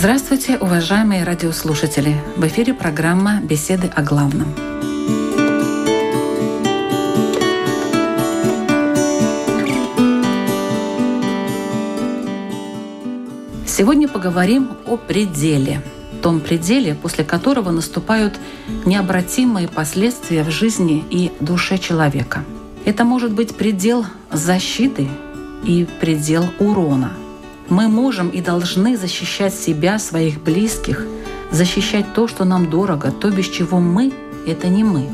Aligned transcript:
Здравствуйте, 0.00 0.56
уважаемые 0.58 1.24
радиослушатели! 1.24 2.14
В 2.36 2.46
эфире 2.46 2.72
программа 2.72 3.40
«Беседы 3.40 3.88
о 3.88 4.00
главном». 4.00 4.54
Сегодня 13.66 14.06
поговорим 14.06 14.70
о 14.86 14.96
пределе, 14.96 15.82
том 16.22 16.38
пределе, 16.38 16.94
после 16.94 17.24
которого 17.24 17.72
наступают 17.72 18.38
необратимые 18.86 19.66
последствия 19.66 20.44
в 20.44 20.50
жизни 20.52 21.04
и 21.10 21.32
душе 21.40 21.76
человека. 21.76 22.44
Это 22.84 23.04
может 23.04 23.32
быть 23.32 23.56
предел 23.56 24.06
защиты 24.30 25.08
и 25.64 25.88
предел 26.00 26.44
урона– 26.60 27.14
мы 27.68 27.88
можем 27.88 28.28
и 28.28 28.40
должны 28.40 28.96
защищать 28.96 29.54
себя, 29.54 29.98
своих 29.98 30.40
близких, 30.42 31.04
защищать 31.50 32.14
то, 32.14 32.28
что 32.28 32.44
нам 32.44 32.70
дорого, 32.70 33.10
то, 33.10 33.30
без 33.30 33.48
чего 33.48 33.78
мы— 33.78 34.12
это 34.46 34.68
не 34.68 34.84
мы. 34.84 35.08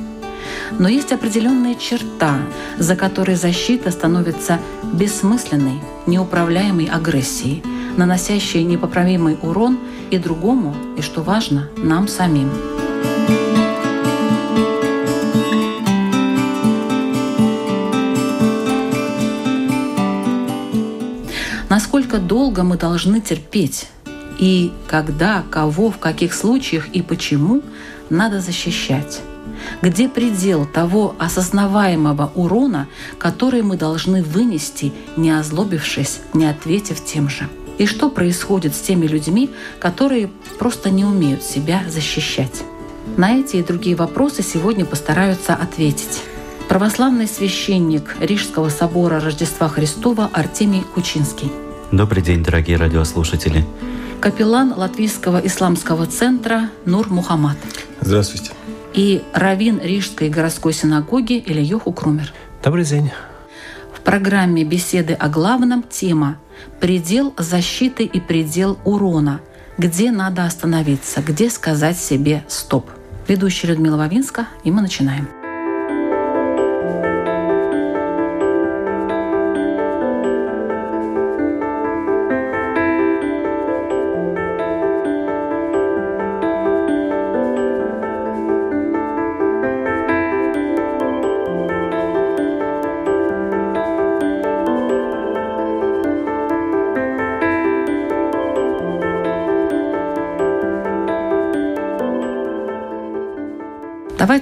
Но 0.79 0.89
есть 0.89 1.13
определенная 1.13 1.75
черта, 1.75 2.37
за 2.79 2.97
которой 2.97 3.37
защита 3.37 3.91
становится 3.91 4.59
бессмысленной, 4.93 5.81
неуправляемой 6.07 6.87
агрессией, 6.87 7.63
наносящей 7.97 8.65
непоправимый 8.65 9.39
урон 9.43 9.79
и 10.11 10.19
другому, 10.19 10.75
и, 10.97 11.03
что 11.03 11.23
важно, 11.23 11.69
нам 11.77 12.09
самим. 12.09 12.51
Насколько 21.75 22.19
долго 22.19 22.63
мы 22.63 22.77
должны 22.77 23.21
терпеть 23.21 23.89
и 24.39 24.73
когда, 24.87 25.43
кого, 25.51 25.91
в 25.91 25.99
каких 25.99 26.33
случаях 26.33 26.87
и 26.91 27.03
почему 27.03 27.63
надо 28.11 28.41
защищать. 28.41 29.21
Где 29.83 30.09
предел 30.09 30.67
того 30.67 31.17
осознаваемого 31.19 32.31
урона, 32.37 32.87
который 33.19 33.63
мы 33.63 33.77
должны 33.77 34.23
вынести, 34.23 34.93
не 35.17 35.33
озлобившись, 35.33 36.21
не 36.33 36.47
ответив 36.47 37.05
тем 37.05 37.29
же? 37.29 37.49
И 37.79 37.87
что 37.87 38.09
происходит 38.09 38.77
с 38.77 38.81
теми 38.81 39.09
людьми, 39.09 39.51
которые 39.81 40.31
просто 40.61 40.91
не 40.91 41.05
умеют 41.05 41.43
себя 41.43 41.83
защищать? 41.89 42.63
На 43.17 43.41
эти 43.41 43.57
и 43.57 43.65
другие 43.65 43.97
вопросы 43.97 44.45
сегодня 44.45 44.85
постараются 44.85 45.55
ответить 45.55 46.23
православный 46.69 47.27
священник 47.27 48.15
Рижского 48.21 48.69
собора 48.69 49.19
Рождества 49.19 49.69
Христова 49.69 50.31
Артемий 50.33 50.85
Кучинский– 50.95 51.51
Добрый 51.97 52.25
день, 52.25 52.43
дорогие 52.43 52.77
радиослушатели. 52.77 53.65
Капеллан 54.21 54.75
Латвийского 54.77 55.39
исламского 55.47 56.07
центра 56.07 56.71
Нур 56.87 57.09
Мухаммад. 57.09 57.57
Здравствуйте. 58.01 58.51
И 58.95 59.23
раввин 59.33 59.79
Рижской 59.81 60.29
городской 60.29 60.73
синагоги 60.73 61.35
Ильюху 61.47 61.93
Крумер. 61.93 62.33
Добрый 62.65 62.85
день. 62.85 63.13
В 63.93 64.01
программе 64.01 64.65
беседы 64.65 65.13
о 65.13 65.29
главном 65.29 65.85
тема 65.85 66.39
«Предел 66.81 67.33
защиты 67.39 68.03
и 68.03 68.19
предел 68.19 68.77
урона. 68.85 69.41
Где 69.79 70.11
надо 70.11 70.47
остановиться? 70.47 71.23
Где 71.23 71.49
сказать 71.49 71.97
себе 71.97 72.43
«стоп»?» 72.49 72.91
Ведущая 73.29 73.69
Людмила 73.69 73.97
Вавинска, 73.99 74.49
и 74.65 74.73
мы 74.73 74.83
начинаем. 74.83 75.29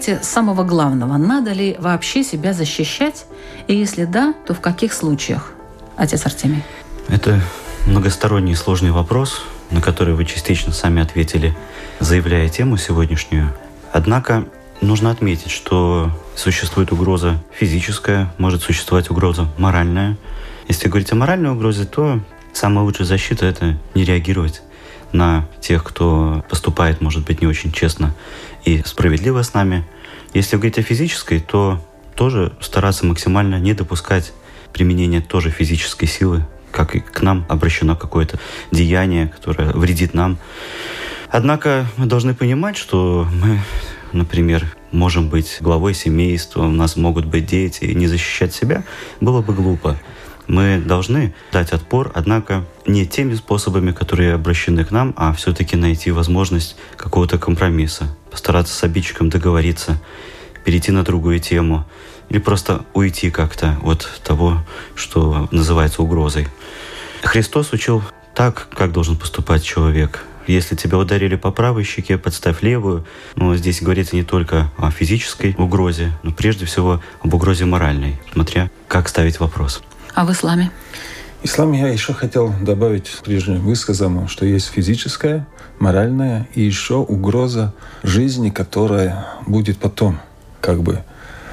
Давайте 0.04 0.24
с 0.24 0.30
самого 0.30 0.64
главного. 0.64 1.16
Надо 1.16 1.52
ли 1.52 1.76
вообще 1.78 2.24
себя 2.24 2.54
защищать? 2.54 3.24
И 3.68 3.76
если 3.76 4.04
да, 4.04 4.34
то 4.48 4.52
в 4.52 4.60
каких 4.60 4.94
случаях? 4.94 5.52
Отец 5.96 6.26
Артемий. 6.26 6.64
Это 7.06 7.40
многосторонний 7.86 8.56
сложный 8.56 8.90
вопрос, 8.90 9.44
на 9.70 9.80
который 9.80 10.14
вы 10.14 10.24
частично 10.24 10.72
сами 10.72 11.00
ответили, 11.00 11.56
заявляя 12.00 12.48
тему 12.48 12.78
сегодняшнюю. 12.78 13.54
Однако 13.92 14.46
нужно 14.80 15.12
отметить, 15.12 15.52
что 15.52 16.10
существует 16.34 16.90
угроза 16.90 17.40
физическая, 17.52 18.34
может 18.38 18.62
существовать 18.62 19.08
угроза 19.08 19.46
моральная. 19.56 20.16
Если 20.66 20.88
говорить 20.88 21.12
о 21.12 21.14
моральной 21.14 21.50
угрозе, 21.50 21.84
то 21.84 22.18
самая 22.52 22.84
лучшая 22.84 23.06
защита– 23.06 23.46
это 23.46 23.78
не 23.94 24.02
реагировать 24.02 24.62
на 25.12 25.46
тех, 25.60 25.84
кто 25.84 26.44
поступает, 26.48 27.00
может 27.00 27.24
быть, 27.24 27.40
не 27.40 27.46
очень 27.46 27.70
честно 27.70 28.14
и 28.64 28.82
справедливо 28.84 29.42
с 29.42 29.54
нами. 29.54 29.84
Если 30.34 30.56
говорить 30.56 30.78
о 30.78 30.82
физической, 30.82 31.40
то 31.40 31.80
тоже 32.14 32.52
стараться 32.60 33.06
максимально 33.06 33.58
не 33.58 33.74
допускать 33.74 34.32
применения 34.72 35.20
тоже 35.20 35.50
физической 35.50 36.06
силы, 36.06 36.46
как 36.70 36.94
и 36.94 37.00
к 37.00 37.22
нам 37.22 37.44
обращено 37.48 37.96
какое-то 37.96 38.38
деяние, 38.70 39.28
которое 39.28 39.72
вредит 39.72 40.14
нам. 40.14 40.38
Однако 41.30 41.86
мы 41.96 42.06
должны 42.06 42.34
понимать, 42.34 42.76
что 42.76 43.26
мы, 43.32 43.60
например, 44.12 44.74
можем 44.90 45.28
быть 45.28 45.58
главой 45.60 45.94
семейства, 45.94 46.62
у 46.62 46.70
нас 46.70 46.96
могут 46.96 47.24
быть 47.24 47.46
дети, 47.46 47.84
и 47.84 47.94
не 47.94 48.06
защищать 48.06 48.54
себя 48.54 48.84
было 49.20 49.40
бы 49.42 49.54
глупо. 49.54 49.98
Мы 50.46 50.82
должны 50.84 51.34
дать 51.52 51.72
отпор, 51.72 52.10
однако 52.14 52.64
не 52.86 53.06
теми 53.06 53.34
способами, 53.34 53.92
которые 53.92 54.34
обращены 54.34 54.84
к 54.84 54.90
нам, 54.90 55.14
а 55.16 55.32
все-таки 55.32 55.76
найти 55.76 56.10
возможность 56.10 56.76
какого-то 56.96 57.38
компромисса, 57.38 58.14
постараться 58.32 58.74
с 58.74 58.82
обидчиком 58.82 59.28
договориться, 59.28 60.00
перейти 60.64 60.90
на 60.90 61.04
другую 61.04 61.38
тему 61.38 61.86
или 62.28 62.38
просто 62.38 62.84
уйти 62.94 63.30
как-то 63.30 63.76
от 63.84 64.08
того, 64.24 64.64
что 64.94 65.48
называется 65.50 66.02
угрозой. 66.02 66.48
Христос 67.22 67.72
учил 67.72 68.02
так, 68.34 68.68
как 68.74 68.92
должен 68.92 69.16
поступать 69.16 69.62
человек. 69.62 70.24
Если 70.46 70.74
тебя 70.74 70.98
ударили 70.98 71.36
по 71.36 71.52
правой 71.52 71.84
щеке, 71.84 72.18
подставь 72.18 72.62
левую. 72.62 73.06
Но 73.36 73.54
здесь 73.54 73.80
говорится 73.80 74.16
не 74.16 74.24
только 74.24 74.72
о 74.76 74.90
физической 74.90 75.54
угрозе, 75.56 76.10
но 76.22 76.32
прежде 76.32 76.66
всего 76.66 77.00
об 77.22 77.34
угрозе 77.34 77.64
моральной, 77.64 78.20
смотря 78.32 78.70
как 78.88 79.08
ставить 79.08 79.38
вопрос. 79.38 79.82
А 80.14 80.24
в 80.24 80.32
исламе? 80.32 80.72
В 81.42 81.44
исламе 81.44 81.80
я 81.80 81.88
еще 81.88 82.12
хотел 82.12 82.54
добавить 82.62 83.10
к 83.10 83.24
прежнему 83.24 83.68
высказанному, 83.68 84.28
что 84.28 84.46
есть 84.46 84.68
физическая, 84.68 85.44
моральная 85.80 86.46
и 86.54 86.62
еще 86.62 86.98
угроза 86.98 87.74
жизни, 88.04 88.50
которая 88.50 89.26
будет 89.44 89.78
потом, 89.78 90.20
как 90.60 90.82
бы 90.82 91.02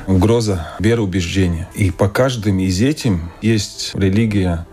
угроза 0.05 0.67
вероубеждения. 0.77 1.67
И 1.73 1.89
по 1.89 2.07
каждым 2.07 2.59
из 2.59 2.79
этим 2.81 3.31
есть 3.41 3.95
религия 3.95 4.67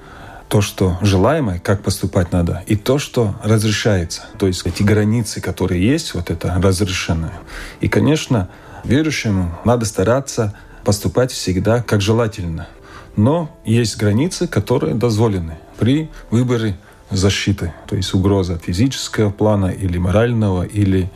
то, 0.50 0.60
что 0.60 0.98
желаемое, 1.00 1.60
как 1.60 1.82
поступать 1.82 2.30
надо, 2.32 2.62
и 2.66 2.76
то, 2.76 2.98
что 2.98 3.36
разрешается. 3.42 4.26
То 4.38 4.46
есть 4.46 4.66
эти 4.66 4.82
границы, 4.82 5.40
которые 5.40 5.82
есть, 5.82 6.12
вот 6.12 6.28
это 6.28 6.60
разрешенное. 6.62 7.32
И, 7.80 7.88
конечно, 7.88 8.50
верующему 8.84 9.58
надо 9.64 9.86
стараться 9.86 10.54
поступать 10.84 11.32
всегда 11.32 11.82
как 11.82 12.02
желательно. 12.02 12.68
Но 13.16 13.50
есть 13.64 13.96
границы, 13.96 14.46
которые 14.46 14.94
дозволены 14.94 15.58
при 15.78 16.10
выборе 16.30 16.76
защиты, 17.10 17.72
то 17.86 17.96
есть 17.96 18.14
угроза 18.14 18.58
физического 18.58 19.30
плана 19.30 19.66
или 19.66 19.98
морального, 19.98 20.64
или 20.64 21.10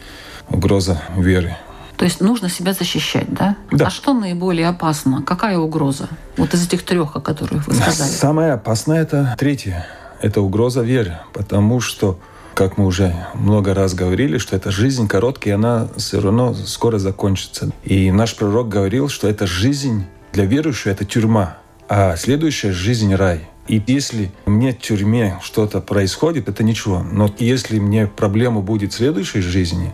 угроза 0.49 1.03
веры. 1.17 1.57
То 1.97 2.05
есть 2.07 2.23
нужно 2.23 2.49
себя 2.49 2.73
защищать, 2.73 3.27
да? 3.29 3.57
Да. 3.71 3.89
А 3.89 3.91
что 3.91 4.15
наиболее 4.15 4.69
опасно? 4.69 5.23
Какая 5.23 5.59
угроза? 5.59 6.09
Вот 6.39 6.55
из 6.55 6.67
этих 6.67 6.83
трех, 6.83 7.15
о 7.15 7.21
которых 7.21 7.67
вы 7.67 7.75
сказали. 7.75 8.09
Самое 8.09 8.53
опасное 8.53 9.03
это 9.03 9.35
третье. 9.39 9.87
Это 10.23 10.41
угроза 10.41 10.81
веры. 10.81 11.19
Потому 11.35 11.81
что, 11.81 12.19
как 12.55 12.79
мы 12.79 12.87
уже 12.87 13.15
много 13.35 13.75
раз 13.75 13.93
говорили, 13.93 14.39
что 14.39 14.57
эта 14.57 14.71
жизнь 14.71 15.09
короткая, 15.09 15.57
она 15.57 15.89
все 15.99 16.23
равно 16.23 16.55
скоро 16.55 16.99
закончится. 16.99 17.71
И 17.85 18.11
наш 18.11 18.35
пророк 18.35 18.71
говорил, 18.71 19.11
что 19.11 19.29
эта 19.29 19.47
жизнь 19.47 20.07
для 20.33 20.47
верующего– 20.47 20.93
это 20.93 21.05
тюрьма, 21.05 21.59
а 21.91 22.15
следующая 22.17 22.71
жизнь– 22.71 23.13
рай. 23.17 23.41
И 23.67 23.83
если 23.85 24.31
мне 24.47 24.73
в 24.73 24.79
тюрьме 24.79 25.39
что-то 25.43 25.81
происходит, 25.81 26.49
это 26.49 26.63
ничего. 26.63 27.03
Но 27.03 27.29
если 27.39 27.81
мне 27.81 28.07
проблема 28.07 28.61
будет 28.61 28.93
в 28.93 28.97
следующей 28.97 29.41
жизни, 29.41 29.93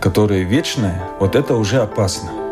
которая 0.00 0.42
вечная, 0.42 1.08
вот 1.20 1.36
это 1.36 1.54
уже 1.54 1.78
опасно. 1.78 2.45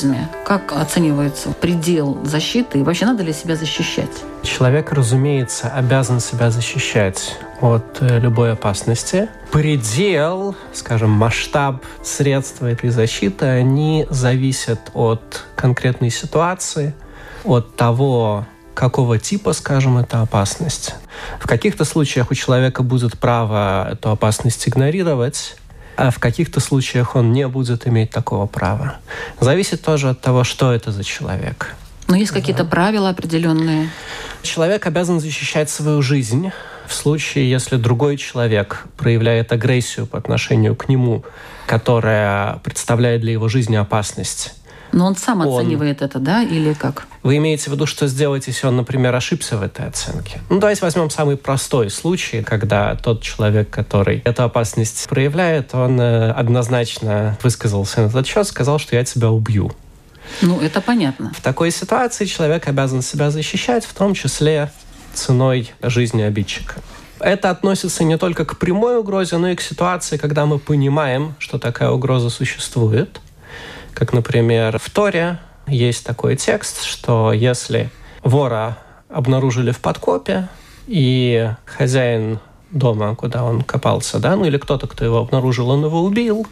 В 0.00 0.02
иудаизме 0.02 0.28
как 0.46 0.72
оценивается 0.72 1.50
предел 1.50 2.18
защиты 2.24 2.80
и 2.80 2.82
вообще 2.82 3.04
надо 3.04 3.22
ли 3.22 3.32
себя 3.32 3.54
защищать? 3.54 4.10
Человек, 4.42 4.92
разумеется, 4.92 5.68
обязан 5.68 6.20
себя 6.20 6.50
защищать 6.50 7.36
от 7.60 7.98
э, 8.00 8.18
любой 8.18 8.52
опасности. 8.52 9.28
Предел, 9.52 10.56
скажем, 10.72 11.10
масштаб 11.10 11.84
средства 12.02 12.66
этой 12.66 12.88
защиты, 12.90 13.44
они 13.44 14.06
зависят 14.08 14.80
от 14.94 15.44
конкретной 15.54 16.10
ситуации, 16.10 16.94
от 17.44 17.76
того, 17.76 18.46
какого 18.74 19.18
типа, 19.18 19.52
скажем, 19.52 19.98
это 19.98 20.22
опасность. 20.22 20.94
В 21.40 21.46
каких-то 21.46 21.84
случаях 21.84 22.30
у 22.30 22.34
человека 22.34 22.82
будет 22.82 23.18
право 23.18 23.90
эту 23.92 24.10
опасность 24.10 24.66
игнорировать, 24.66 25.56
а 26.00 26.10
в 26.10 26.18
каких-то 26.18 26.60
случаях 26.60 27.14
он 27.14 27.30
не 27.32 27.46
будет 27.46 27.86
иметь 27.86 28.10
такого 28.10 28.46
права. 28.46 28.96
Зависит 29.38 29.82
тоже 29.82 30.08
от 30.08 30.20
того, 30.22 30.44
что 30.44 30.72
это 30.72 30.92
за 30.92 31.04
человек. 31.04 31.74
Но 32.08 32.16
есть 32.16 32.32
какие-то 32.32 32.64
правила 32.64 33.10
определенные. 33.10 33.90
Человек 34.42 34.86
обязан 34.86 35.20
защищать 35.20 35.68
свою 35.68 36.00
жизнь 36.00 36.52
в 36.88 36.94
случае, 36.94 37.50
если 37.50 37.76
другой 37.76 38.16
человек 38.16 38.86
проявляет 38.96 39.52
агрессию 39.52 40.06
по 40.06 40.16
отношению 40.16 40.74
к 40.74 40.88
нему, 40.88 41.22
которая 41.66 42.54
представляет 42.64 43.20
для 43.20 43.32
его 43.32 43.48
жизни 43.48 43.76
опасность. 43.76 44.54
Но 44.92 45.06
он 45.06 45.16
сам 45.16 45.40
Он- 45.40 45.48
оценивает 45.48 46.02
это, 46.02 46.18
да, 46.18 46.42
или 46.42 46.72
как? 46.72 47.06
Вы 47.22 47.36
имеете 47.36 47.70
в 47.70 47.74
виду, 47.74 47.86
что 47.86 48.06
сделать, 48.06 48.46
если 48.46 48.66
он, 48.66 48.76
например, 48.76 49.14
ошибся 49.14 49.56
в 49.56 49.62
этой 49.62 49.86
оценке? 49.86 50.40
Ну, 50.48 50.58
давайте 50.58 50.82
возьмем 50.82 51.10
самый 51.10 51.36
простой 51.36 51.90
случай, 51.90 52.42
когда 52.42 52.94
тот 52.96 53.22
человек, 53.22 53.70
который 53.70 54.22
эту 54.24 54.42
опасность 54.42 55.08
проявляет, 55.08 55.74
он 55.74 56.00
э, 56.00 56.30
однозначно 56.32 57.38
высказался 57.42 58.02
на 58.02 58.06
этот 58.06 58.26
счет, 58.26 58.46
сказал, 58.46 58.78
что 58.78 58.96
я 58.96 59.04
тебя 59.04 59.30
убью. 59.30 59.72
Ну, 60.42 60.60
это 60.60 60.80
понятно. 60.80 61.32
В 61.36 61.40
такой 61.40 61.70
ситуации 61.70 62.24
человек 62.24 62.68
обязан 62.68 63.02
себя 63.02 63.30
защищать, 63.30 63.84
в 63.84 63.92
том 63.94 64.14
числе 64.14 64.70
ценой 65.12 65.72
жизни 65.82 66.22
обидчика. 66.22 66.76
Это 67.18 67.50
относится 67.50 68.02
не 68.04 68.16
только 68.16 68.44
к 68.46 68.58
прямой 68.58 68.98
угрозе, 68.98 69.36
но 69.36 69.48
и 69.48 69.54
к 69.54 69.60
ситуации, 69.60 70.16
когда 70.16 70.46
мы 70.46 70.58
понимаем, 70.58 71.34
что 71.38 71.58
такая 71.58 71.90
угроза 71.90 72.30
существует. 72.30 73.20
Как, 73.94 74.12
например, 74.12 74.78
в 74.78 74.90
Торе 74.90 75.38
есть 75.66 76.04
такой 76.04 76.36
текст, 76.36 76.84
что 76.84 77.32
если 77.32 77.90
вора 78.22 78.78
обнаружили 79.08 79.70
в 79.70 79.80
подкопе, 79.80 80.48
и 80.86 81.50
хозяин 81.66 82.40
дома, 82.70 83.14
куда 83.14 83.44
он 83.44 83.62
копался, 83.62 84.18
да, 84.18 84.36
ну 84.36 84.44
или 84.44 84.58
кто-то, 84.58 84.86
кто 84.86 85.04
его 85.04 85.18
обнаружил, 85.18 85.70
он 85.70 85.84
его 85.84 86.02
убил, 86.02 86.46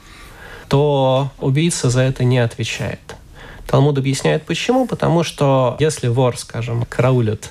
то 0.68 1.30
убийца 1.40 1.90
за 1.90 2.02
это 2.02 2.24
не 2.24 2.38
отвечает. 2.38 3.00
Талмуд 3.68 3.98
объясняет 3.98 4.44
почему. 4.44 4.86
Потому 4.86 5.22
что 5.22 5.76
если 5.78 6.08
вор, 6.08 6.36
скажем, 6.36 6.84
караулит 6.88 7.50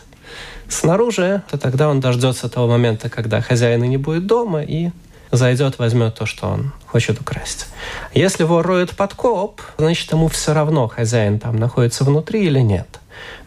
снаружи, 0.67 1.43
то 1.49 1.57
тогда 1.57 1.89
он 1.89 1.99
дождется 1.99 2.49
того 2.49 2.67
момента, 2.67 3.09
когда 3.09 3.41
хозяина 3.41 3.85
не 3.85 3.97
будет 3.97 4.25
дома 4.27 4.63
и 4.63 4.89
зайдет, 5.31 5.79
возьмет 5.79 6.15
то, 6.15 6.25
что 6.25 6.47
он 6.47 6.73
хочет 6.85 7.19
украсть. 7.19 7.67
Если 8.13 8.43
вор 8.43 8.65
роет 8.65 8.95
подкоп, 8.95 9.61
значит, 9.77 10.11
ему 10.11 10.27
все 10.27 10.53
равно, 10.53 10.87
хозяин 10.87 11.39
там 11.39 11.57
находится 11.57 12.03
внутри 12.03 12.45
или 12.45 12.59
нет. 12.59 12.99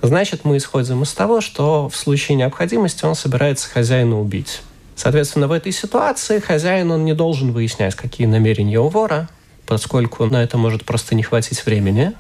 Значит, 0.03 0.45
мы 0.45 0.57
исходим 0.57 1.03
из 1.03 1.13
того, 1.13 1.41
что 1.41 1.89
в 1.89 1.97
случае 1.97 2.37
необходимости 2.37 3.05
он 3.05 3.15
собирается 3.15 3.69
хозяина 3.69 4.21
убить. 4.21 4.63
Соответственно, 4.97 5.49
в 5.49 5.53
этой 5.53 5.73
ситуации 5.73 6.41
хозяин 6.41 6.91
он 6.91 7.05
не 7.05 7.15
должен 7.15 7.53
выяснять, 7.53 7.95
какие 7.95 8.27
намерения 8.27 8.79
у 8.79 8.89
вора, 8.89 9.29
поскольку 9.67 10.27
на 10.27 10.43
это 10.43 10.59
может 10.59 10.85
просто 10.85 11.15
не 11.15 11.23
хватить 11.23 11.65
времени. 11.65 12.13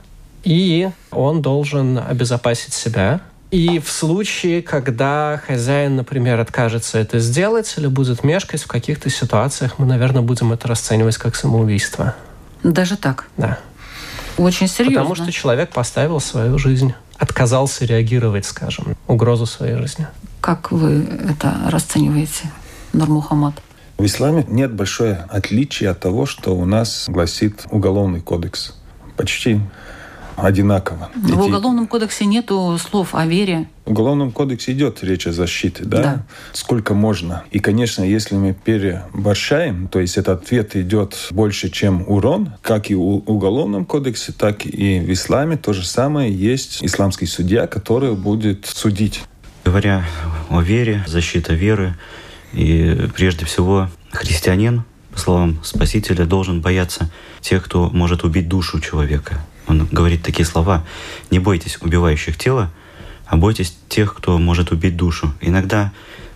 И 0.44 0.88
он 1.10 1.42
должен 1.42 1.98
обезопасить 1.98 2.72
себя. 2.72 3.20
И 3.50 3.80
в 3.80 3.90
случае, 3.90 4.62
когда 4.62 5.42
хозяин, 5.44 5.96
например, 5.96 6.38
откажется 6.38 6.98
это 6.98 7.18
сделать 7.18 7.74
или 7.76 7.88
будет 7.88 8.22
мешкать 8.22 8.62
в 8.62 8.68
каких-то 8.68 9.10
ситуациях, 9.10 9.78
мы, 9.78 9.86
наверное, 9.86 10.22
будем 10.22 10.52
это 10.52 10.68
расценивать 10.68 11.16
как 11.16 11.34
самоубийство. 11.34 12.14
Даже 12.62 12.96
так. 12.96 13.26
Да. 13.36 13.58
Очень 14.36 14.68
серьезно. 14.68 15.00
Потому 15.00 15.14
что 15.16 15.32
человек 15.32 15.70
поставил 15.70 16.20
свою 16.20 16.58
жизнь, 16.58 16.94
отказался 17.18 17.84
реагировать, 17.84 18.46
скажем, 18.46 18.86
на 18.88 19.14
угрозу 19.14 19.46
своей 19.46 19.76
жизни. 19.76 20.06
Как 20.40 20.70
вы 20.70 21.04
это 21.28 21.56
расцениваете, 21.66 22.50
Нурмухаммад? 22.92 23.54
В 23.98 24.04
исламе 24.06 24.46
нет 24.48 24.72
большое 24.72 25.26
отличия 25.28 25.90
от 25.90 26.00
того, 26.00 26.24
что 26.24 26.56
у 26.56 26.64
нас 26.64 27.06
гласит 27.08 27.66
Уголовный 27.70 28.20
кодекс. 28.20 28.74
Почти 29.16 29.60
одинаково. 30.42 31.10
В 31.14 31.26
Эти- 31.30 31.48
Уголовном 31.48 31.86
кодексе 31.86 32.26
нету 32.26 32.78
слов 32.78 33.14
о 33.14 33.26
вере. 33.26 33.68
В 33.84 33.90
Уголовном 33.90 34.30
кодексе 34.30 34.72
идет 34.72 35.02
речь 35.02 35.26
о 35.26 35.32
защите, 35.32 35.84
да? 35.84 36.02
Да. 36.02 36.26
Сколько 36.52 36.94
можно. 36.94 37.42
И, 37.50 37.58
конечно, 37.58 38.02
если 38.02 38.36
мы 38.36 38.54
переборщаем, 38.54 39.88
то 39.88 40.00
есть 40.00 40.16
этот 40.16 40.42
ответ 40.44 40.76
идет 40.76 41.16
больше, 41.30 41.70
чем 41.70 42.04
урон, 42.06 42.52
как 42.62 42.90
и 42.90 42.94
в 42.94 43.00
Уголовном 43.00 43.84
кодексе, 43.84 44.32
так 44.32 44.64
и 44.66 45.00
в 45.00 45.12
исламе 45.12 45.56
то 45.56 45.72
же 45.72 45.84
самое 45.84 46.32
есть 46.32 46.82
исламский 46.82 47.26
судья, 47.26 47.66
который 47.66 48.14
будет 48.14 48.66
судить. 48.66 49.22
Говоря 49.64 50.04
о 50.48 50.60
вере, 50.62 51.04
защита 51.06 51.52
веры, 51.54 51.96
и 52.52 53.08
прежде 53.14 53.44
всего 53.44 53.88
христианин, 54.10 54.84
по 55.12 55.18
словам 55.18 55.58
Спасителя, 55.62 56.24
должен 56.24 56.60
бояться 56.60 57.10
тех, 57.40 57.64
кто 57.64 57.90
может 57.90 58.24
убить 58.24 58.48
душу 58.48 58.80
человека. 58.80 59.40
Он 59.70 59.86
говорит 59.90 60.22
такие 60.22 60.44
слова 60.44 60.84
«Не 61.30 61.38
бойтесь 61.38 61.78
убивающих 61.80 62.36
тело, 62.36 62.70
а 63.26 63.36
бойтесь 63.36 63.76
тех, 63.88 64.14
кто 64.14 64.38
может 64.38 64.72
убить 64.72 64.96
душу». 64.96 65.32
Иногда 65.40 65.92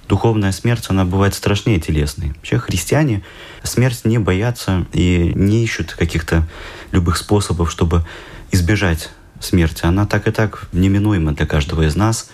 духовная 0.09 0.53
смерть, 0.53 0.87
она 0.89 1.05
бывает 1.05 1.35
страшнее 1.35 1.81
телесной. 1.81 2.29
Вообще 2.29 2.59
христиане 2.59 3.23
смерть 3.63 4.03
не 4.05 4.19
боятся 4.19 4.87
и 4.93 5.33
не 5.35 5.65
ищут 5.65 5.93
каких-то 5.93 6.47
любых 6.93 7.17
способов, 7.17 7.71
чтобы 7.71 8.05
избежать 8.53 9.11
смерти. 9.41 9.85
Она 9.85 10.07
так 10.07 10.29
и 10.29 10.31
так 10.31 10.69
неминуема 10.73 11.33
для 11.33 11.47
каждого 11.47 11.83
из 11.83 11.97
нас. 11.97 12.31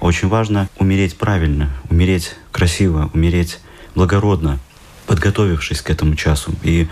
Очень 0.00 0.28
важно 0.28 0.68
умереть 0.78 1.16
правильно, 1.16 1.70
умереть 1.90 2.34
красиво, 2.52 3.10
умереть 3.12 3.58
благородно, 3.94 4.58
подготовившись 5.06 5.82
к 5.82 5.90
этому 5.90 6.14
часу. 6.14 6.54
И 6.62 6.88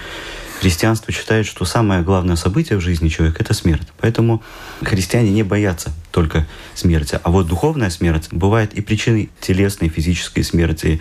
христианство 0.61 1.13
считает, 1.13 1.47
что 1.47 1.65
самое 1.65 2.03
главное 2.03 2.37
событие 2.37 2.79
в 2.79 2.81
жизни 2.81 3.09
человека– 3.09 3.39
это 3.43 3.55
смерть. 3.55 3.89
Поэтому 3.99 4.43
христиане 4.83 5.31
не 5.31 5.43
боятся 5.43 5.93
только 6.11 6.47
смерти. 6.75 7.21
А 7.23 7.31
вот 7.31 7.47
духовная 7.47 7.91
смерть 7.91 8.29
бывает 8.31 8.75
и 8.75 8.81
причиной 8.81 9.31
телесной, 9.41 9.89
физической 9.89 10.43
смерти, 10.43 11.01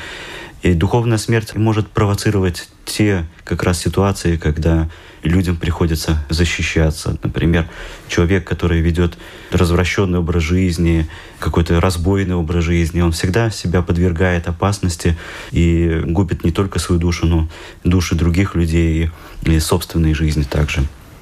И 0.66 0.74
духовная 0.74 1.20
смерть 1.20 1.54
может 1.54 1.90
провоцировать 1.90 2.70
те 2.86 3.28
как 3.44 3.62
раз 3.62 3.78
ситуации, 3.78 4.36
когда 4.36 4.90
людям 5.22 5.58
приходится 5.58 6.26
защищаться. 6.28 7.20
Например, 7.22 7.70
человек, 8.08 8.48
который 8.48 8.82
ведет 8.82 9.16
развращенный 9.52 10.18
образ 10.18 10.42
жизни, 10.42 11.08
какой-то 11.38 11.80
разбойный 11.80 12.34
образ 12.34 12.64
жизни, 12.64 13.02
он 13.02 13.12
всегда 13.12 13.52
себя 13.52 13.84
подвергает 13.84 14.48
опасности 14.48 15.16
и 15.52 16.02
губит 16.04 16.44
не 16.44 16.50
только 16.50 16.80
свою 16.80 17.00
душу, 17.00 17.28
но 17.28 17.48
души 17.84 18.16
других 18.16 18.56
людей 18.56 19.12
и 19.44 19.60
собственной 19.60 20.16
жизни 20.16 20.42
также. 20.42 20.82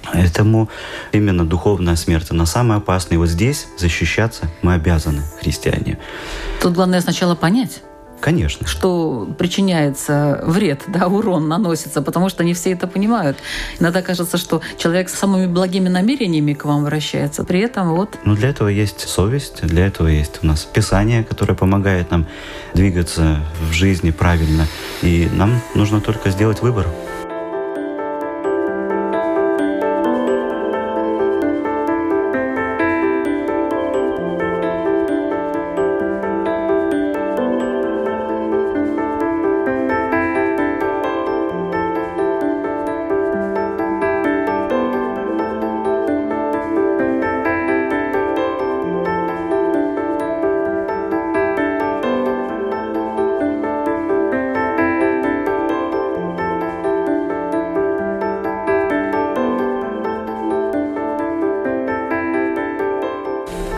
Поэтому 0.10 0.70
именно 1.12 1.44
духовная 1.46 1.98
смерть, 1.98 2.28
она 2.30 2.46
самая 2.46 2.78
опасная. 2.78 3.16
И 3.16 3.18
вот 3.18 3.28
здесь 3.28 3.68
защищаться 3.78 4.50
мы 4.62 4.76
обязаны, 4.76 5.22
христиане. 5.42 6.00
Тут 6.62 6.76
главное 6.76 7.02
сначала 7.02 7.36
понять, 7.36 7.82
Конечно. 8.24 8.66
что 8.66 9.28
причиняется 9.38 10.40
вред, 10.46 10.84
да, 10.88 11.08
урон 11.08 11.50
наносится, 11.50 12.02
потому 12.02 12.30
что 12.30 12.46
не 12.46 12.54
все 12.54 12.72
это 12.72 12.88
понимают. 12.88 13.38
Иногда 13.80 14.02
кажется, 14.02 14.38
что 14.38 14.62
человек 14.78 15.10
с 15.10 15.14
самыми 15.14 15.48
благими 15.48 15.90
намерениями 15.90 16.54
к 16.54 16.64
вам 16.64 16.86
обращается, 16.86 17.44
при 17.44 17.60
этом 17.60 17.90
вот... 17.90 18.18
Но 18.24 18.36
для 18.36 18.48
этого 18.48 18.70
есть 18.70 19.02
совесть, 19.02 19.62
для 19.64 19.88
этого 19.88 20.08
есть 20.08 20.40
у 20.42 20.48
нас 20.48 20.64
Писание, 20.64 21.26
которое 21.26 21.56
помогает 21.56 22.12
нам 22.12 22.26
двигаться 22.74 23.42
в 23.70 23.74
жизни 23.74 24.12
правильно. 24.12 24.68
И 25.02 25.28
нам 25.34 25.62
нужно 25.76 26.00
только 26.00 26.30
сделать 26.30 26.62
выбор. 26.62 26.88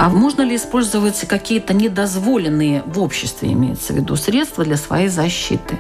А 0.05 0.09
можно 0.09 0.43
ли 0.43 0.55
использовать 0.55 1.19
какие-то 1.27 1.73
недозволенные 1.73 2.83
в 2.85 2.99
обществе, 2.99 3.51
имеется 3.53 3.91
в 3.91 3.95
виду, 3.95 4.15
средства 4.15 4.63
для 4.63 4.77
своей 4.77 5.07
защиты? 5.07 5.79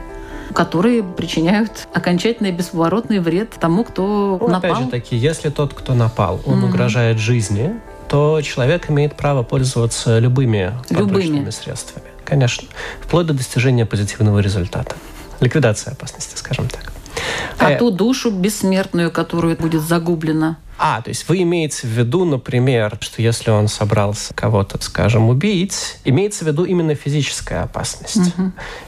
которые 0.53 1.03
причиняют 1.03 1.87
окончательный 1.91 2.51
бесповоротный 2.51 3.19
вред 3.19 3.49
тому, 3.59 3.83
кто 3.83 4.37
Ну, 4.39 4.47
напал. 4.47 4.71
Опять 4.71 4.85
же 4.85 4.89
таки, 4.91 5.15
если 5.17 5.49
тот, 5.49 5.73
кто 5.73 5.93
напал, 5.95 6.39
он 6.45 6.59
Мгм. 6.59 6.69
угрожает 6.69 7.17
жизни, 7.17 7.73
то 8.07 8.39
человек 8.41 8.89
имеет 8.89 9.17
право 9.17 9.43
пользоваться 9.43 10.17
любыми 10.19 10.71
Любыми. 10.91 11.49
средствами. 11.49 12.05
Конечно. 12.23 12.69
Вплоть 13.01 13.25
до 13.25 13.33
достижения 13.33 13.85
позитивного 13.85 14.39
результата. 14.39 14.95
Ликвидация 15.41 15.91
опасности, 15.93 16.37
скажем 16.37 16.69
так. 16.69 16.93
А 17.59 17.71
Э, 17.71 17.77
ту 17.77 17.91
душу 17.91 18.31
бессмертную, 18.31 19.11
которая 19.11 19.55
будет 19.57 19.81
загублена. 19.81 20.57
А, 20.87 21.01
то 21.01 21.09
есть 21.09 21.27
вы 21.27 21.41
имеете 21.41 21.87
в 21.87 21.89
виду, 21.89 22.25
например, 22.25 22.99
что 23.01 23.19
если 23.19 23.49
он 23.49 23.67
собрался 23.67 24.35
кого-то, 24.35 24.79
скажем, 24.83 25.29
убить, 25.29 25.97
имеется 26.03 26.45
в 26.45 26.47
виду 26.47 26.63
именно 26.63 26.93
физическая 26.93 27.63
опасность. 27.63 28.35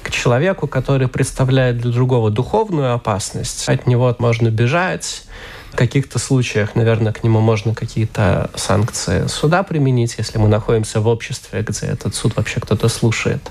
К 0.03 0.11
человеку, 0.11 0.67
который 0.67 1.07
представляет 1.07 1.79
для 1.79 1.91
другого 1.91 2.29
духовную 2.29 2.93
опасность, 2.93 3.67
от 3.67 3.87
него 3.87 4.15
можно 4.19 4.49
бежать. 4.51 5.23
В 5.71 5.75
каких-то 5.75 6.19
случаях, 6.19 6.75
наверное, 6.75 7.13
к 7.13 7.23
нему 7.23 7.39
можно 7.39 7.73
какие-то 7.73 8.51
санкции 8.53 9.25
суда 9.25 9.63
применить, 9.63 10.17
если 10.19 10.37
мы 10.37 10.49
находимся 10.49 11.01
в 11.01 11.07
обществе, 11.07 11.63
где 11.63 11.87
этот 11.87 12.13
суд 12.13 12.35
вообще 12.35 12.59
кто-то 12.59 12.89
слушает. 12.89 13.49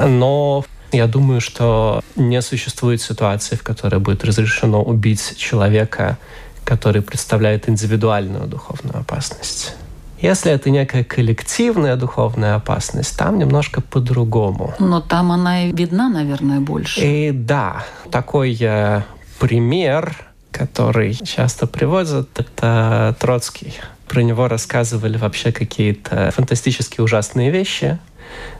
Но 0.00 0.64
я 0.90 1.06
думаю, 1.06 1.40
что 1.40 2.02
не 2.16 2.42
существует 2.42 3.00
ситуации, 3.00 3.54
в 3.54 3.62
которой 3.62 4.00
будет 4.00 4.24
разрешено 4.24 4.82
убить 4.82 5.36
человека, 5.36 6.18
который 6.66 7.00
представляет 7.00 7.68
индивидуальную 7.68 8.46
духовную 8.46 8.98
опасность. 8.98 9.74
Если 10.20 10.50
это 10.50 10.70
некая 10.70 11.04
коллективная 11.04 11.96
духовная 11.96 12.56
опасность, 12.56 13.16
там 13.16 13.38
немножко 13.38 13.80
по-другому. 13.80 14.74
Но 14.78 15.00
там 15.00 15.30
она 15.30 15.66
и 15.66 15.72
видна, 15.72 16.08
наверное, 16.08 16.60
больше. 16.60 17.00
И 17.00 17.30
да, 17.30 17.84
такой 18.10 18.56
э, 18.60 19.02
пример, 19.38 20.16
который 20.50 21.14
часто 21.14 21.66
приводят, 21.66 22.28
это 22.38 23.14
Троцкий. 23.20 23.74
Про 24.08 24.22
него 24.22 24.48
рассказывали 24.48 25.18
вообще 25.18 25.52
какие-то 25.52 26.32
фантастически 26.34 27.00
ужасные 27.00 27.50
вещи, 27.50 27.98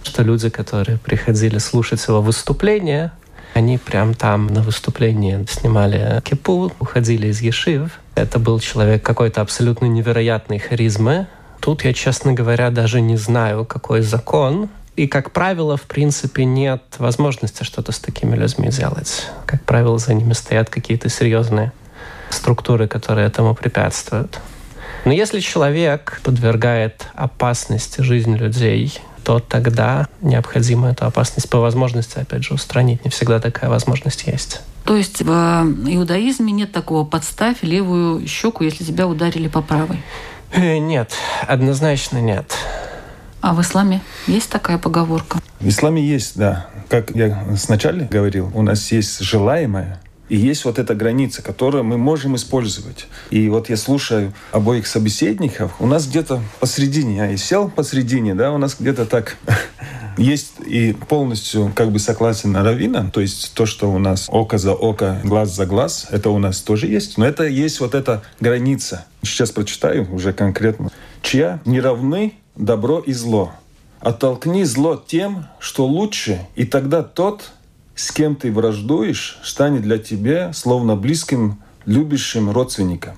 что 0.04 0.22
люди, 0.22 0.50
которые 0.50 0.98
приходили 0.98 1.58
слушать 1.58 2.06
его 2.06 2.20
выступления, 2.20 3.12
они 3.56 3.78
прям 3.78 4.12
там 4.12 4.48
на 4.48 4.60
выступлении 4.60 5.46
снимали 5.48 6.20
кипу, 6.22 6.70
уходили 6.78 7.28
из 7.28 7.40
ешив. 7.40 7.90
Это 8.14 8.38
был 8.38 8.60
человек 8.60 9.02
какой-то 9.02 9.40
абсолютно 9.40 9.86
невероятной 9.86 10.58
харизмы. 10.58 11.26
Тут 11.60 11.82
я, 11.82 11.94
честно 11.94 12.34
говоря, 12.34 12.70
даже 12.70 13.00
не 13.00 13.16
знаю, 13.16 13.64
какой 13.64 14.02
закон. 14.02 14.68
И, 14.94 15.06
как 15.06 15.30
правило, 15.30 15.78
в 15.78 15.84
принципе, 15.84 16.44
нет 16.44 16.82
возможности 16.98 17.62
что-то 17.64 17.92
с 17.92 17.98
такими 17.98 18.36
людьми 18.36 18.68
делать. 18.68 19.26
Как 19.46 19.64
правило, 19.64 19.98
за 19.98 20.12
ними 20.12 20.34
стоят 20.34 20.68
какие-то 20.68 21.08
серьезные 21.08 21.72
структуры, 22.28 22.86
которые 22.88 23.26
этому 23.26 23.54
препятствуют. 23.54 24.38
Но 25.06 25.12
если 25.12 25.40
человек 25.40 26.20
подвергает 26.22 27.06
опасности 27.14 28.02
жизнь 28.02 28.36
людей, 28.36 29.00
то 29.26 29.40
тогда 29.40 30.06
необходимо 30.22 30.90
эту 30.90 31.04
опасность 31.04 31.50
по 31.50 31.58
возможности, 31.58 32.20
опять 32.20 32.44
же, 32.44 32.54
устранить. 32.54 33.04
Не 33.04 33.10
всегда 33.10 33.40
такая 33.40 33.68
возможность 33.68 34.22
есть. 34.28 34.60
То 34.84 34.94
есть 34.94 35.20
в 35.20 35.28
иудаизме 35.28 36.52
нет 36.52 36.70
такого 36.70 37.04
«подставь 37.04 37.56
левую 37.62 38.24
щеку, 38.28 38.62
если 38.62 38.84
тебя 38.84 39.08
ударили 39.08 39.48
по 39.48 39.62
правой». 39.62 40.00
Э, 40.52 40.78
Нет, 40.78 41.10
однозначно 41.48 42.18
нет. 42.18 42.54
А 43.40 43.52
в 43.52 43.60
исламе 43.60 44.00
есть 44.28 44.48
такая 44.48 44.78
поговорка? 44.78 45.40
В 45.58 45.66
исламе 45.66 46.06
есть, 46.06 46.38
да. 46.38 46.68
Как 46.88 47.10
я 47.10 47.36
сначала 47.56 47.98
говорил, 47.98 48.52
у 48.54 48.62
нас 48.62 48.92
есть 48.92 49.18
желаемое, 49.18 49.98
и 50.28 50.36
есть 50.36 50.64
вот 50.64 50.78
эта 50.78 50.94
граница, 50.94 51.42
которую 51.42 51.84
мы 51.84 51.98
можем 51.98 52.36
использовать. 52.36 53.06
И 53.30 53.48
вот 53.48 53.68
я 53.68 53.76
слушаю 53.76 54.32
обоих 54.52 54.86
собеседников, 54.86 55.74
у 55.80 55.86
нас 55.86 56.06
где-то 56.06 56.42
посередине, 56.60 57.16
я 57.16 57.30
и 57.30 57.36
сел 57.36 57.68
посередине, 57.68 58.34
да, 58.34 58.52
у 58.52 58.58
нас 58.58 58.76
где-то 58.78 59.06
так 59.06 59.36
есть 60.16 60.54
и 60.66 60.92
полностью 60.92 61.72
как 61.74 61.92
бы 61.92 61.98
согласен 61.98 62.52
на 62.52 62.64
равина, 62.64 63.10
то 63.10 63.20
есть 63.20 63.54
то, 63.54 63.66
что 63.66 63.90
у 63.90 63.98
нас 63.98 64.26
око 64.28 64.58
за 64.58 64.72
око, 64.72 65.20
глаз 65.24 65.54
за 65.54 65.66
глаз, 65.66 66.06
это 66.10 66.30
у 66.30 66.38
нас 66.38 66.60
тоже 66.60 66.86
есть, 66.86 67.18
но 67.18 67.26
это 67.26 67.44
есть 67.44 67.80
вот 67.80 67.94
эта 67.94 68.22
граница. 68.40 69.06
Сейчас 69.22 69.50
прочитаю 69.50 70.12
уже 70.12 70.32
конкретно. 70.32 70.90
Чья 71.22 71.60
не 71.64 71.80
равны 71.80 72.34
добро 72.56 72.98
и 73.00 73.12
зло. 73.12 73.52
Оттолкни 74.00 74.62
зло 74.64 75.02
тем, 75.04 75.46
что 75.58 75.86
лучше, 75.86 76.46
и 76.54 76.64
тогда 76.64 77.02
тот, 77.02 77.50
с 77.96 78.12
кем 78.12 78.36
ты 78.36 78.52
враждуешь, 78.52 79.38
станет 79.42 79.82
для 79.82 79.98
тебя 79.98 80.52
словно 80.52 80.94
близким, 80.94 81.58
любящим 81.86 82.50
родственником. 82.50 83.16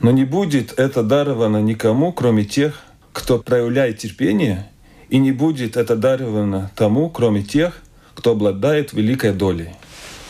Но 0.00 0.10
не 0.10 0.24
будет 0.24 0.78
это 0.78 1.02
даровано 1.02 1.62
никому, 1.62 2.12
кроме 2.12 2.44
тех, 2.44 2.82
кто 3.12 3.38
проявляет 3.38 3.98
терпение, 3.98 4.70
и 5.08 5.18
не 5.18 5.32
будет 5.32 5.76
это 5.76 5.96
даровано 5.96 6.70
тому, 6.76 7.08
кроме 7.08 7.42
тех, 7.42 7.80
кто 8.14 8.32
обладает 8.32 8.92
великой 8.92 9.32
долей. 9.32 9.70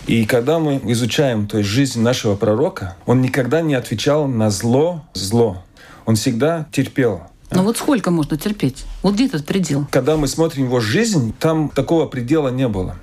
И 0.07 0.25
когда 0.25 0.61
мы 0.61 0.81
изучаем 0.85 1.49
то 1.49 1.59
есть, 1.59 1.69
жизнь 1.69 2.01
нашего 2.01 2.37
пророка, 2.37 2.97
он 3.07 3.21
никогда 3.21 3.61
не 3.61 3.75
отвечал 3.75 4.29
на 4.29 4.51
зло 4.51 5.05
зло. 5.15 5.65
Он 6.05 6.15
всегда 6.15 6.69
терпел. 6.71 7.23
Ну 7.51 7.63
вот 7.63 7.77
сколько 7.77 8.11
можно 8.11 8.37
терпеть? 8.37 8.85
Вот 9.03 9.15
где 9.15 9.27
этот 9.27 9.47
предел? 9.47 9.87
Когда 9.91 10.17
мы 10.17 10.27
смотрим 10.29 10.65
его 10.65 10.81
жизнь, 10.81 11.35
там 11.39 11.69
такого 11.69 12.07
предела 12.07 12.49
не 12.49 12.69
было. 12.69 12.97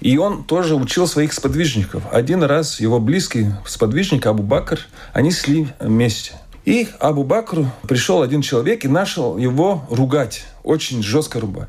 И 0.00 0.18
он 0.18 0.44
тоже 0.44 0.74
учил 0.74 1.06
своих 1.06 1.32
сподвижников. 1.32 2.02
Один 2.12 2.42
раз 2.42 2.80
его 2.80 3.00
близкий 3.00 3.46
сподвижник 3.66 4.26
Абу 4.26 4.42
Бакр, 4.42 4.80
они 5.12 5.30
шли 5.30 5.68
вместе. 5.80 6.32
И 6.64 6.88
Абу 6.98 7.24
Бакру 7.24 7.70
пришел 7.88 8.22
один 8.22 8.42
человек 8.42 8.84
и 8.84 8.88
начал 8.88 9.36
его 9.36 9.84
ругать, 9.90 10.44
очень 10.62 11.02
жестко 11.02 11.40
ругать. 11.40 11.68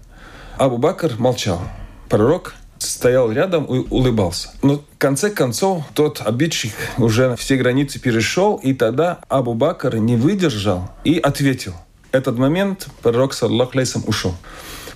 Абу 0.57 0.77
Бакр 0.77 1.13
молчал. 1.17 1.61
Пророк 2.09 2.55
стоял 2.77 3.31
рядом 3.31 3.65
и 3.65 3.85
улыбался. 3.89 4.49
Но 4.61 4.75
в 4.75 4.97
конце 4.97 5.29
концов 5.29 5.83
тот 5.93 6.21
обидчик 6.25 6.73
уже 6.97 7.35
все 7.35 7.57
границы 7.57 7.99
перешел, 7.99 8.55
и 8.55 8.73
тогда 8.73 9.19
Абу 9.27 9.53
Бакр 9.53 9.95
не 9.97 10.15
выдержал 10.15 10.89
и 11.03 11.17
ответил. 11.19 11.73
Этот 12.15 12.37
момент 12.37 12.87
пророк, 13.01 13.33
саллаху 13.33 13.71
алейсам, 13.73 14.01
ушел. 14.07 14.33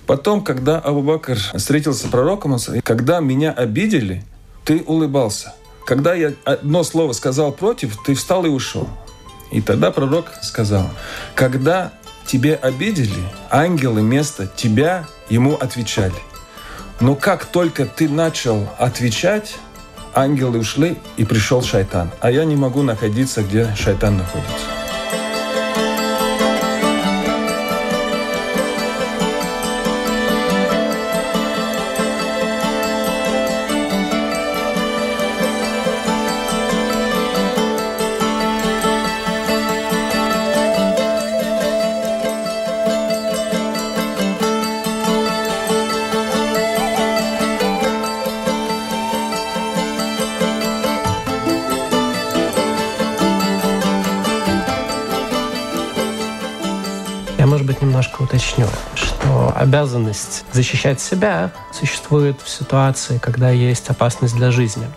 Потом, 0.08 0.42
когда 0.42 0.80
Абу-Бакр 0.80 1.38
встретился 1.58 2.08
с 2.08 2.10
пророком, 2.10 2.54
он 2.54 2.60
сказал, 2.60 2.82
когда 2.82 3.20
меня 3.20 3.52
обидели, 3.52 4.24
ты 4.64 4.84
улыбался. 4.88 5.54
Когда 5.86 6.14
я 6.14 6.32
одно 6.46 6.82
слово 6.84 7.12
сказал 7.12 7.52
против, 7.52 7.98
ты 8.06 8.16
встал 8.16 8.46
и 8.46 8.48
ушел. 8.50 8.88
И 9.52 9.60
тогда 9.60 9.92
пророк 9.92 10.28
сказал, 10.42 10.90
когда 11.36 11.92
тебе 12.26 12.56
обидели, 12.56 13.22
ангелы 13.50 14.00
вместо 14.00 14.48
тебя 14.48 15.06
ему 15.30 15.56
отвечали. 15.56 16.22
Но 17.02 17.16
как 17.16 17.44
только 17.44 17.86
ты 17.86 18.08
начал 18.08 18.66
отвечать, 18.78 19.58
ангелы 20.16 20.60
ушли, 20.60 20.98
и 21.18 21.26
пришел 21.26 21.62
шайтан. 21.62 22.12
А 22.22 22.32
я 22.32 22.46
не 22.46 22.56
могу 22.56 22.82
находиться, 22.82 23.44
где 23.44 23.76
шайтан 23.76 24.16
находится. 24.16 24.79
Уточню, 58.40 58.68
что 58.96 59.54
обязанность 59.54 60.46
защищать 60.54 61.02
себя 61.02 61.52
существует 61.74 62.40
в 62.42 62.48
ситуации, 62.48 63.18
когда 63.18 63.50
есть 63.50 63.90
опасность 63.90 64.34
для 64.36 64.50
жизни. 64.50 64.88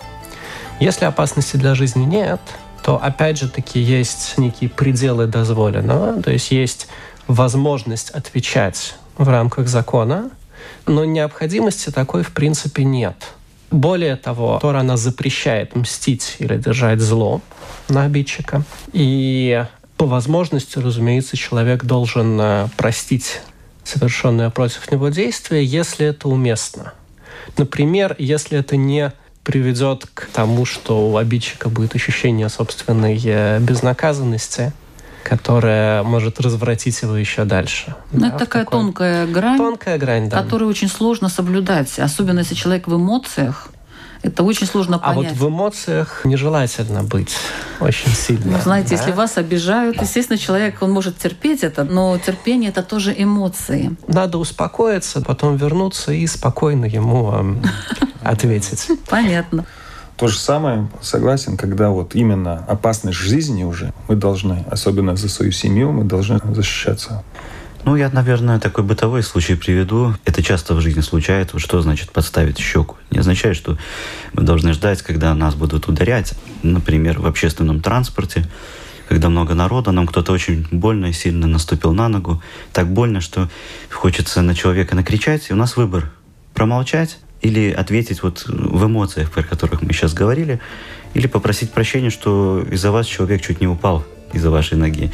Если 0.78 1.06
опасности 1.06 1.56
для 1.56 1.74
жизни 1.74 2.04
нет, 2.04 2.40
то 2.84 3.02
опять 3.02 3.40
же 3.40 3.48
таки 3.48 3.80
есть 3.80 4.38
некие 4.38 4.70
пределы 4.70 5.26
дозволенного, 5.26 6.22
то 6.22 6.30
есть 6.30 6.52
есть 6.52 6.86
возможность 7.26 8.10
отвечать 8.10 8.94
в 9.18 9.28
рамках 9.28 9.66
закона, 9.66 10.30
но 10.86 11.04
необходимости 11.04 11.90
такой 11.90 12.22
в 12.22 12.30
принципе 12.30 12.84
нет. 12.84 13.16
Более 13.72 14.14
того, 14.14 14.60
Тора 14.60 14.80
она 14.80 14.96
запрещает 14.96 15.74
мстить 15.74 16.36
или 16.38 16.56
держать 16.58 17.00
зло 17.00 17.40
на 17.88 18.04
обидчика. 18.04 18.62
И 18.92 19.64
по 20.02 20.06
возможности, 20.06 20.80
разумеется, 20.80 21.36
человек 21.36 21.84
должен 21.84 22.36
э, 22.40 22.66
простить 22.76 23.40
совершенное 23.84 24.50
против 24.50 24.90
него 24.90 25.10
действие, 25.10 25.64
если 25.64 26.06
это 26.06 26.28
уместно. 26.28 26.94
Например, 27.56 28.16
если 28.18 28.58
это 28.58 28.74
не 28.74 29.12
приведет 29.44 30.08
к 30.12 30.26
тому, 30.32 30.64
что 30.64 31.08
у 31.08 31.16
обидчика 31.18 31.68
будет 31.68 31.94
ощущение 31.94 32.48
собственной 32.48 33.16
э, 33.24 33.60
безнаказанности, 33.60 34.72
которая 35.22 36.02
может 36.02 36.40
развратить 36.40 37.00
его 37.00 37.14
еще 37.14 37.44
дальше. 37.44 37.94
Ну, 38.10 38.22
да, 38.22 38.28
это 38.30 38.38
такая 38.38 38.64
такой... 38.64 38.80
тонкая 38.80 39.26
грань, 39.28 39.56
тонкая 39.56 39.98
грань 39.98 40.28
да. 40.28 40.42
которую 40.42 40.68
очень 40.68 40.88
сложно 40.88 41.28
соблюдать, 41.28 41.96
особенно 42.00 42.40
если 42.40 42.56
человек 42.56 42.88
в 42.88 42.96
эмоциях. 42.96 43.68
Это 44.22 44.44
очень 44.44 44.66
сложно 44.66 44.98
понять. 44.98 45.26
А 45.26 45.30
вот 45.30 45.38
в 45.38 45.48
эмоциях 45.48 46.24
нежелательно 46.24 47.02
быть 47.02 47.36
очень 47.80 48.10
сильно. 48.10 48.52
Ну, 48.52 48.62
знаете, 48.62 48.90
да? 48.90 48.96
если 48.96 49.12
вас 49.12 49.36
обижают, 49.36 50.00
естественно, 50.00 50.38
человек, 50.38 50.80
он 50.80 50.92
может 50.92 51.18
терпеть 51.18 51.64
это, 51.64 51.84
но 51.84 52.16
терпение– 52.18 52.70
это 52.70 52.82
тоже 52.82 53.14
эмоции. 53.16 53.96
Надо 54.06 54.38
успокоиться, 54.38 55.20
потом 55.20 55.56
вернуться 55.56 56.12
и 56.12 56.26
спокойно 56.26 56.84
ему 56.84 57.34
ответить. 58.22 58.88
Понятно. 59.08 59.66
То 60.16 60.28
же 60.28 60.38
самое, 60.38 60.88
согласен, 61.00 61.56
когда 61.56 61.90
вот 61.90 62.14
именно 62.14 62.64
опасность 62.68 63.18
жизни 63.18 63.64
уже, 63.64 63.92
мы 64.06 64.14
должны, 64.14 64.64
особенно 64.70 65.16
за 65.16 65.28
свою 65.28 65.50
семью, 65.50 65.90
мы 65.90 66.04
должны 66.04 66.38
защищаться. 66.54 67.24
Ну, 67.84 67.96
я, 67.96 68.10
наверное, 68.10 68.60
такой 68.60 68.84
бытовой 68.84 69.24
случай 69.24 69.56
приведу. 69.56 70.14
Это 70.24 70.40
часто 70.40 70.74
в 70.74 70.80
жизни 70.80 71.00
случается. 71.00 71.58
Что 71.58 71.80
значит 71.82 72.12
подставить 72.12 72.58
щеку? 72.58 72.96
Не 73.10 73.18
означает, 73.18 73.56
что 73.56 73.76
мы 74.32 74.44
должны 74.44 74.72
ждать, 74.72 75.02
когда 75.02 75.34
нас 75.34 75.56
будут 75.56 75.88
ударять. 75.88 76.34
Например, 76.62 77.18
в 77.18 77.26
общественном 77.26 77.80
транспорте, 77.80 78.46
когда 79.08 79.28
много 79.28 79.54
народа, 79.54 79.90
нам 79.90 80.06
кто-то 80.06 80.32
очень 80.32 80.64
больно 80.70 81.06
и 81.06 81.12
сильно 81.12 81.48
наступил 81.48 81.92
на 81.92 82.08
ногу. 82.08 82.40
Так 82.72 82.86
больно, 82.86 83.20
что 83.20 83.50
хочется 83.90 84.42
на 84.42 84.54
человека 84.54 84.94
накричать, 84.94 85.50
и 85.50 85.52
у 85.52 85.56
нас 85.56 85.76
выбор– 85.76 86.12
промолчать 86.54 87.18
или 87.40 87.72
ответить 87.72 88.22
вот 88.22 88.44
в 88.46 88.86
эмоциях, 88.86 89.32
про 89.32 89.42
которых 89.42 89.82
мы 89.82 89.92
сейчас 89.92 90.14
говорили, 90.14 90.60
или 91.14 91.26
попросить 91.26 91.72
прощения, 91.72 92.10
что 92.10 92.64
из-за 92.70 92.92
вас 92.92 93.06
человек 93.06 93.42
чуть 93.42 93.60
не 93.60 93.66
упал 93.66 94.04
из-за 94.32 94.50
вашей 94.50 94.78
ноги. 94.78 95.10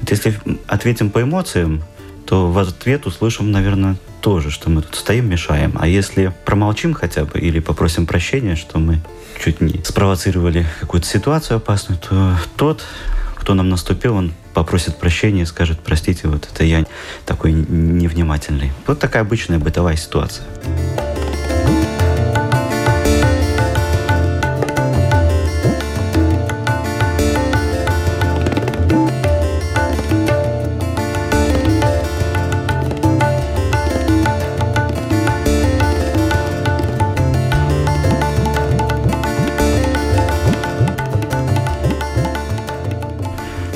Вот 0.00 0.10
если 0.10 0.38
ответим 0.66 1.10
по 1.10 1.22
эмоциям, 1.22 1.82
то 2.26 2.50
в 2.50 2.58
ответ 2.58 3.06
услышим, 3.06 3.50
наверное, 3.50 3.96
тоже, 4.20 4.50
что 4.50 4.70
мы 4.70 4.82
тут 4.82 4.94
стоим, 4.94 5.28
мешаем. 5.28 5.72
А 5.78 5.86
если 5.86 6.32
промолчим 6.44 6.94
хотя 6.94 7.24
бы 7.24 7.38
или 7.38 7.58
попросим 7.58 8.06
прощения, 8.06 8.56
что 8.56 8.78
мы 8.78 9.00
чуть 9.42 9.60
не 9.60 9.82
спровоцировали 9.84 10.66
какую-то 10.80 11.06
ситуацию 11.06 11.56
опасную, 11.56 11.98
то 11.98 12.36
тот, 12.56 12.84
кто 13.36 13.54
нам 13.54 13.68
наступил, 13.68 14.14
он 14.14 14.32
попросит 14.54 14.96
прощения 14.96 15.42
и 15.42 15.46
скажет, 15.46 15.80
простите, 15.84 16.28
вот 16.28 16.48
это 16.52 16.64
я 16.64 16.84
такой 17.26 17.52
невнимательный. 17.52 18.72
Вот 18.86 19.00
такая 19.00 19.22
обычная 19.22 19.58
бытовая 19.58 19.96
ситуация. 19.96 20.46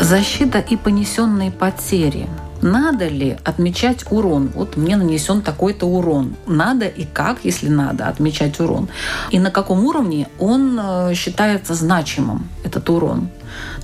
Защита 0.06 0.60
и 0.60 0.76
понесенные 0.76 1.50
потери. 1.50 2.28
Надо 2.62 3.08
ли 3.08 3.36
отмечать 3.44 4.04
урон? 4.08 4.52
Вот 4.54 4.76
мне 4.76 4.94
нанесен 4.94 5.42
такой-то 5.42 5.86
урон. 5.86 6.36
Надо 6.46 6.86
и 6.86 7.04
как, 7.04 7.38
если 7.42 7.68
надо, 7.68 8.06
отмечать 8.06 8.60
урон? 8.60 8.88
И 9.32 9.40
на 9.40 9.50
каком 9.50 9.84
уровне 9.84 10.28
он 10.38 10.78
э, 10.80 11.14
считается 11.14 11.74
значимым, 11.74 12.48
этот 12.62 12.88
урон? 12.88 13.30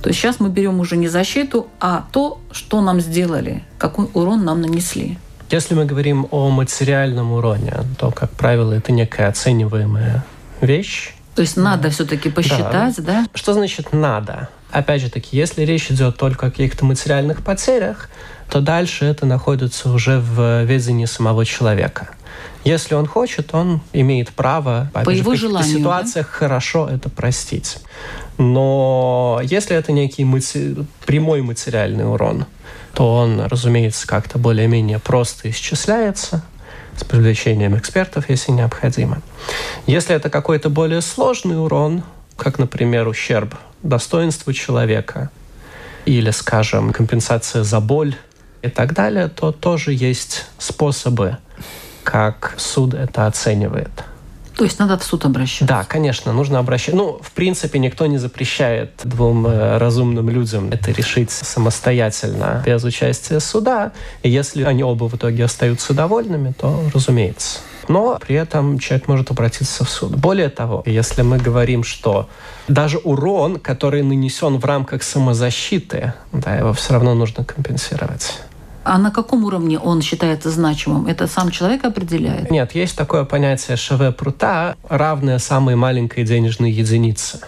То 0.01 0.07
есть 0.07 0.21
сейчас 0.21 0.39
мы 0.39 0.47
берем 0.47 0.79
уже 0.79 0.95
не 0.95 1.09
защиту, 1.09 1.67
а 1.81 2.05
то, 2.13 2.39
что 2.53 2.79
нам 2.79 3.01
сделали, 3.01 3.61
какой 3.77 4.07
урон 4.13 4.45
нам 4.45 4.61
нанесли. 4.61 5.17
Если 5.49 5.75
мы 5.75 5.83
говорим 5.83 6.27
о 6.31 6.49
материальном 6.51 7.33
уроне, 7.33 7.73
то, 7.99 8.11
как 8.11 8.31
правило, 8.31 8.71
это 8.71 8.93
некая 8.93 9.27
оцениваемая 9.27 10.23
вещь. 10.61 11.15
То 11.35 11.41
есть 11.41 11.57
надо 11.57 11.83
да. 11.83 11.89
все-таки 11.89 12.29
посчитать, 12.29 12.95
да. 12.99 13.03
да? 13.03 13.25
Что 13.33 13.53
значит 13.53 13.91
надо? 13.91 14.47
Опять 14.73 15.01
же 15.01 15.09
таки, 15.11 15.37
если 15.37 15.61
речь 15.61 15.91
идет 15.91 16.17
только 16.17 16.47
о 16.47 16.49
каких-то 16.49 16.83
материальных 16.83 17.43
потерях, 17.43 18.09
то 18.49 18.59
дальше 18.59 19.05
это 19.05 19.27
находится 19.27 19.91
уже 19.91 20.19
в 20.19 20.63
ведении 20.63 21.05
самого 21.05 21.45
человека. 21.45 22.09
Если 22.63 22.95
он 22.95 23.05
хочет, 23.05 23.53
он 23.53 23.81
имеет 23.93 24.29
право 24.31 24.89
по 24.91 25.11
же, 25.11 25.19
его 25.19 25.33
в 25.33 25.35
желанию, 25.35 25.77
ситуациях 25.77 26.25
да? 26.25 26.37
хорошо 26.37 26.89
это 26.89 27.09
простить. 27.09 27.77
Но 28.39 29.39
если 29.43 29.75
это 29.75 29.91
некий 29.91 30.25
мати... 30.25 30.75
прямой 31.05 31.43
материальный 31.43 32.11
урон, 32.11 32.47
то 32.95 33.13
он, 33.13 33.41
разумеется, 33.41 34.07
как-то 34.07 34.39
более-менее 34.39 34.97
просто 34.97 35.51
исчисляется 35.51 36.43
с 36.97 37.03
привлечением 37.03 37.77
экспертов, 37.77 38.27
если 38.27 38.51
необходимо. 38.51 39.21
Если 39.85 40.15
это 40.15 40.31
какой-то 40.31 40.71
более 40.71 41.01
сложный 41.01 41.63
урон, 41.63 42.01
как, 42.37 42.57
например, 42.57 43.07
ущерб 43.07 43.53
достоинству 43.83 44.53
человека 44.53 45.29
или, 46.05 46.31
скажем, 46.31 46.91
компенсация 46.91 47.63
за 47.63 47.79
боль 47.79 48.15
и 48.61 48.69
так 48.69 48.93
далее, 48.93 49.27
то 49.27 49.51
тоже 49.51 49.93
есть 49.93 50.45
способы, 50.57 51.37
как 52.03 52.55
суд 52.57 52.93
это 52.93 53.27
оценивает. 53.27 53.91
То 54.55 54.65
есть 54.65 54.77
надо 54.77 54.99
в 54.99 55.03
суд 55.03 55.25
обращаться? 55.25 55.65
Да, 55.65 55.83
конечно, 55.83 56.31
нужно 56.31 56.59
обращаться. 56.59 56.95
Ну, 56.95 57.19
в 57.21 57.31
принципе, 57.31 57.79
никто 57.79 58.05
не 58.05 58.19
запрещает 58.19 58.91
двум 59.03 59.47
э, 59.47 59.77
разумным 59.77 60.29
людям 60.29 60.69
это 60.71 60.91
решить 60.91 61.31
самостоятельно, 61.31 62.61
без 62.63 62.83
участия 62.83 63.39
суда. 63.39 63.93
И 64.21 64.29
если 64.29 64.63
они 64.63 64.83
оба 64.83 65.05
в 65.05 65.15
итоге 65.15 65.45
остаются 65.45 65.93
довольными, 65.93 66.53
то 66.57 66.83
разумеется 66.93 67.59
но 67.89 68.19
при 68.19 68.35
этом 68.35 68.79
человек 68.79 69.07
может 69.07 69.31
обратиться 69.31 69.83
в 69.85 69.89
суд. 69.89 70.15
Более 70.15 70.49
того, 70.49 70.83
если 70.85 71.21
мы 71.21 71.37
говорим, 71.37 71.83
что 71.83 72.29
даже 72.67 72.97
урон, 72.97 73.59
который 73.59 74.03
нанесен 74.03 74.57
в 74.57 74.65
рамках 74.65 75.03
самозащиты, 75.03 76.13
да, 76.31 76.55
его 76.55 76.73
все 76.73 76.93
равно 76.93 77.13
нужно 77.13 77.43
компенсировать. 77.43 78.39
А 78.83 78.97
на 78.97 79.11
каком 79.11 79.45
уровне 79.45 79.79
он 79.79 80.01
считается 80.01 80.49
значимым? 80.49 81.07
Это 81.07 81.27
сам 81.27 81.51
человек 81.51 81.85
определяет? 81.85 82.51
Нет, 82.51 82.75
есть 82.75 82.97
такое 82.97 83.23
понятие 83.23 83.77
ШВ 83.77 84.15
прута, 84.17 84.75
равное 84.89 85.39
самой 85.39 85.75
маленькой 85.75 86.25
денежной 86.25 86.71
единице. 86.71 87.39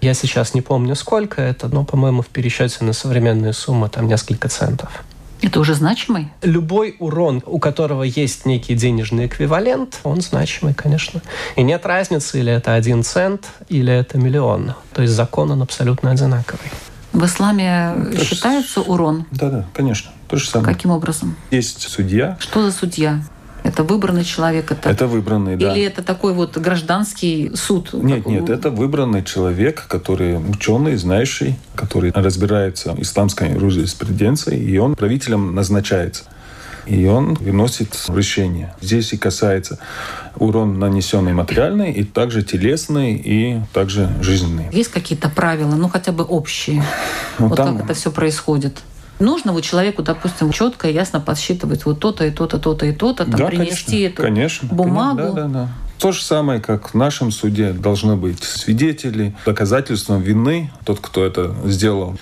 Я 0.00 0.14
сейчас 0.14 0.54
не 0.54 0.60
помню, 0.60 0.94
сколько 0.94 1.42
это, 1.42 1.66
но, 1.68 1.84
по-моему, 1.84 2.22
в 2.22 2.28
пересчете 2.28 2.84
на 2.84 2.92
современные 2.92 3.52
суммы 3.52 3.88
там 3.88 4.06
несколько 4.06 4.48
центов. 4.48 5.02
Это 5.40 5.60
уже 5.60 5.74
значимый? 5.74 6.28
Любой 6.42 6.96
урон, 6.98 7.42
у 7.46 7.58
которого 7.58 8.02
есть 8.02 8.44
некий 8.44 8.74
денежный 8.74 9.26
эквивалент, 9.26 10.00
он 10.02 10.20
значимый, 10.20 10.74
конечно. 10.74 11.22
И 11.56 11.62
нет 11.62 11.86
разницы, 11.86 12.40
или 12.40 12.52
это 12.52 12.74
один 12.74 13.04
цент, 13.04 13.46
или 13.68 13.92
это 13.92 14.18
миллион. 14.18 14.74
То 14.92 15.02
есть 15.02 15.14
закон, 15.14 15.50
он 15.50 15.62
абсолютно 15.62 16.10
одинаковый. 16.10 16.70
В 17.12 17.24
исламе 17.24 17.94
То 18.16 18.24
считается 18.24 18.80
урон? 18.80 19.26
Да, 19.30 19.48
да, 19.48 19.66
конечно. 19.72 20.10
То 20.28 20.36
же 20.36 20.48
самое. 20.48 20.74
Каким 20.74 20.90
образом? 20.90 21.36
Есть 21.50 21.80
судья. 21.88 22.36
Что 22.38 22.62
за 22.62 22.76
судья? 22.76 23.22
Это 23.64 23.82
выбранный 23.82 24.24
человек? 24.24 24.70
Это, 24.72 24.88
это 24.88 25.06
выбранный, 25.06 25.56
да. 25.56 25.72
Или 25.72 25.84
это 25.84 26.02
такой 26.02 26.32
вот 26.32 26.56
гражданский 26.56 27.50
суд? 27.54 27.92
Нет, 27.92 28.24
как... 28.24 28.32
нет, 28.32 28.50
это 28.50 28.70
выбранный 28.70 29.22
человек, 29.24 29.86
который 29.88 30.38
ученый, 30.38 30.96
знающий, 30.96 31.56
который 31.74 32.12
разбирается 32.14 32.92
в 32.92 33.02
исламской 33.02 33.50
юриспруденции, 33.50 34.58
и 34.58 34.78
он 34.78 34.94
правителем 34.94 35.54
назначается. 35.54 36.24
И 36.86 37.06
он 37.06 37.34
выносит 37.34 37.94
решение. 38.08 38.74
Здесь 38.80 39.12
и 39.12 39.18
касается 39.18 39.78
урон, 40.36 40.78
нанесенный 40.78 41.34
материальный, 41.34 41.92
и 41.92 42.02
также 42.04 42.42
телесный, 42.42 43.14
и 43.14 43.60
также 43.74 44.08
жизненный. 44.22 44.68
Есть 44.72 44.90
какие-то 44.90 45.28
правила, 45.28 45.74
ну 45.74 45.88
хотя 45.88 46.12
бы 46.12 46.24
общие? 46.24 46.82
Ну, 47.38 47.48
вот 47.48 47.56
там... 47.56 47.76
как 47.76 47.84
это 47.84 47.94
все 47.94 48.10
происходит? 48.10 48.78
Нужно 49.18 49.52
вот 49.52 49.62
человеку, 49.62 50.02
допустим, 50.02 50.52
четко 50.52 50.88
и 50.88 50.92
ясно 50.92 51.20
подсчитывать 51.20 51.84
вот 51.84 52.00
то-то 52.00 52.24
и 52.24 52.30
то-то, 52.30 52.58
то-то 52.58 52.86
и 52.86 52.92
то-то, 52.92 53.24
там, 53.24 53.34
да, 53.34 53.46
принести 53.46 53.90
конечно, 53.90 54.06
эту 54.06 54.22
конечно, 54.22 54.68
бумагу. 54.70 55.18
Конечно, 55.18 55.34
да, 55.34 55.48
да, 55.48 55.48
да. 55.48 55.68
То 55.98 56.12
же 56.12 56.22
самое, 56.22 56.60
как 56.60 56.90
в 56.90 56.94
нашем 56.94 57.32
суде 57.32 57.72
должны 57.72 58.14
быть 58.14 58.42
свидетели, 58.44 59.34
доказательством 59.44 60.22
вины, 60.22 60.70
тот, 60.84 61.00
кто 61.00 61.24
это 61.24 61.54
сделал. 61.64 62.16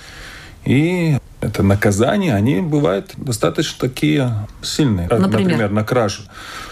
И 0.64 1.18
это 1.40 1.62
наказания, 1.62 2.34
они 2.34 2.60
бывают 2.60 3.12
достаточно 3.16 3.78
такие 3.78 4.48
сильные. 4.62 5.08
Например, 5.08 5.40
Например 5.40 5.70
на 5.70 5.84
кражу. 5.84 6.22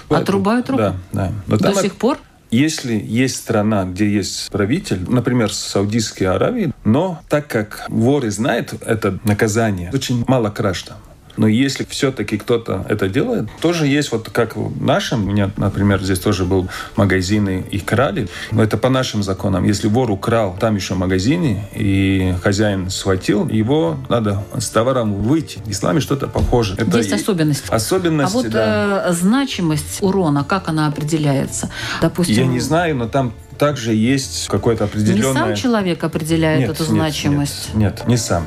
Отрубают 0.09 0.71
руку? 0.71 0.83
Да, 0.83 0.97
да. 1.13 1.33
Но 1.47 1.59
До 1.59 1.75
сих 1.75 1.95
пор? 1.97 2.19
Если 2.55 2.95
есть 2.95 3.35
страна, 3.35 3.85
где 3.85 4.09
есть 4.09 4.49
правитель, 4.49 5.01
например, 5.11 5.53
Саудийская 5.53 6.37
Аравия, 6.37 6.73
но 6.85 7.21
так 7.29 7.49
как 7.49 7.85
воры 7.89 8.31
знают 8.31 8.75
это 8.87 9.19
наказание, 9.25 9.91
очень 9.93 10.25
мало 10.29 10.51
краж 10.51 10.85
там. 10.85 10.99
Но 11.37 11.47
если 11.47 11.85
все-таки 11.85 12.39
кто-то 12.39 12.85
это 12.89 13.09
делает, 13.09 13.49
тоже 13.61 13.87
есть 13.87 14.13
вот 14.13 14.31
как 14.31 14.57
в 14.57 14.83
нашем, 14.83 15.25
у 15.25 15.31
меня, 15.31 15.51
например, 15.57 16.03
здесь 16.03 16.19
тоже 16.19 16.45
был 16.45 16.69
магазин, 16.97 17.49
и 17.49 17.61
их 17.77 17.85
крали. 17.85 18.29
Но 18.51 18.63
это 18.63 18.77
по 18.77 18.89
нашим 18.89 19.23
законам. 19.23 19.65
Если 19.65 19.89
вор 19.89 20.11
украл 20.11 20.57
там 20.59 20.77
еще 20.77 20.95
в 20.95 20.99
магазине, 20.99 21.69
и 21.75 22.35
хозяин 22.43 22.91
схватил, 22.91 23.49
его 23.49 23.99
надо 24.09 24.45
с 24.57 24.69
товаром 24.69 25.15
выйти. 25.15 25.59
В 25.65 25.71
исламе 25.71 26.01
что-то 26.01 26.29
похоже. 26.29 26.75
Это 26.79 26.99
есть 26.99 27.13
особенности. 27.13 27.69
Особенности, 27.71 28.33
А 28.33 28.37
вот 28.37 28.51
да. 28.51 29.05
э, 29.09 29.13
значимость 29.13 30.03
урона, 30.03 30.45
как 30.45 30.69
она 30.69 30.87
определяется? 30.87 31.71
Допустим, 32.01 32.37
Я 32.37 32.47
не 32.47 32.61
знаю, 32.61 32.97
но 32.97 33.09
там 33.09 33.33
также 33.59 33.95
есть 33.95 34.49
какое-то 34.49 34.85
определенное... 34.85 35.33
Не 35.33 35.39
сам 35.39 35.55
человек 35.55 36.03
определяет 36.05 36.61
нет, 36.61 36.71
эту 36.71 36.83
нет, 36.83 36.93
значимость? 36.93 37.75
Нет, 37.75 37.99
нет, 37.99 38.09
не 38.09 38.17
сам. 38.17 38.45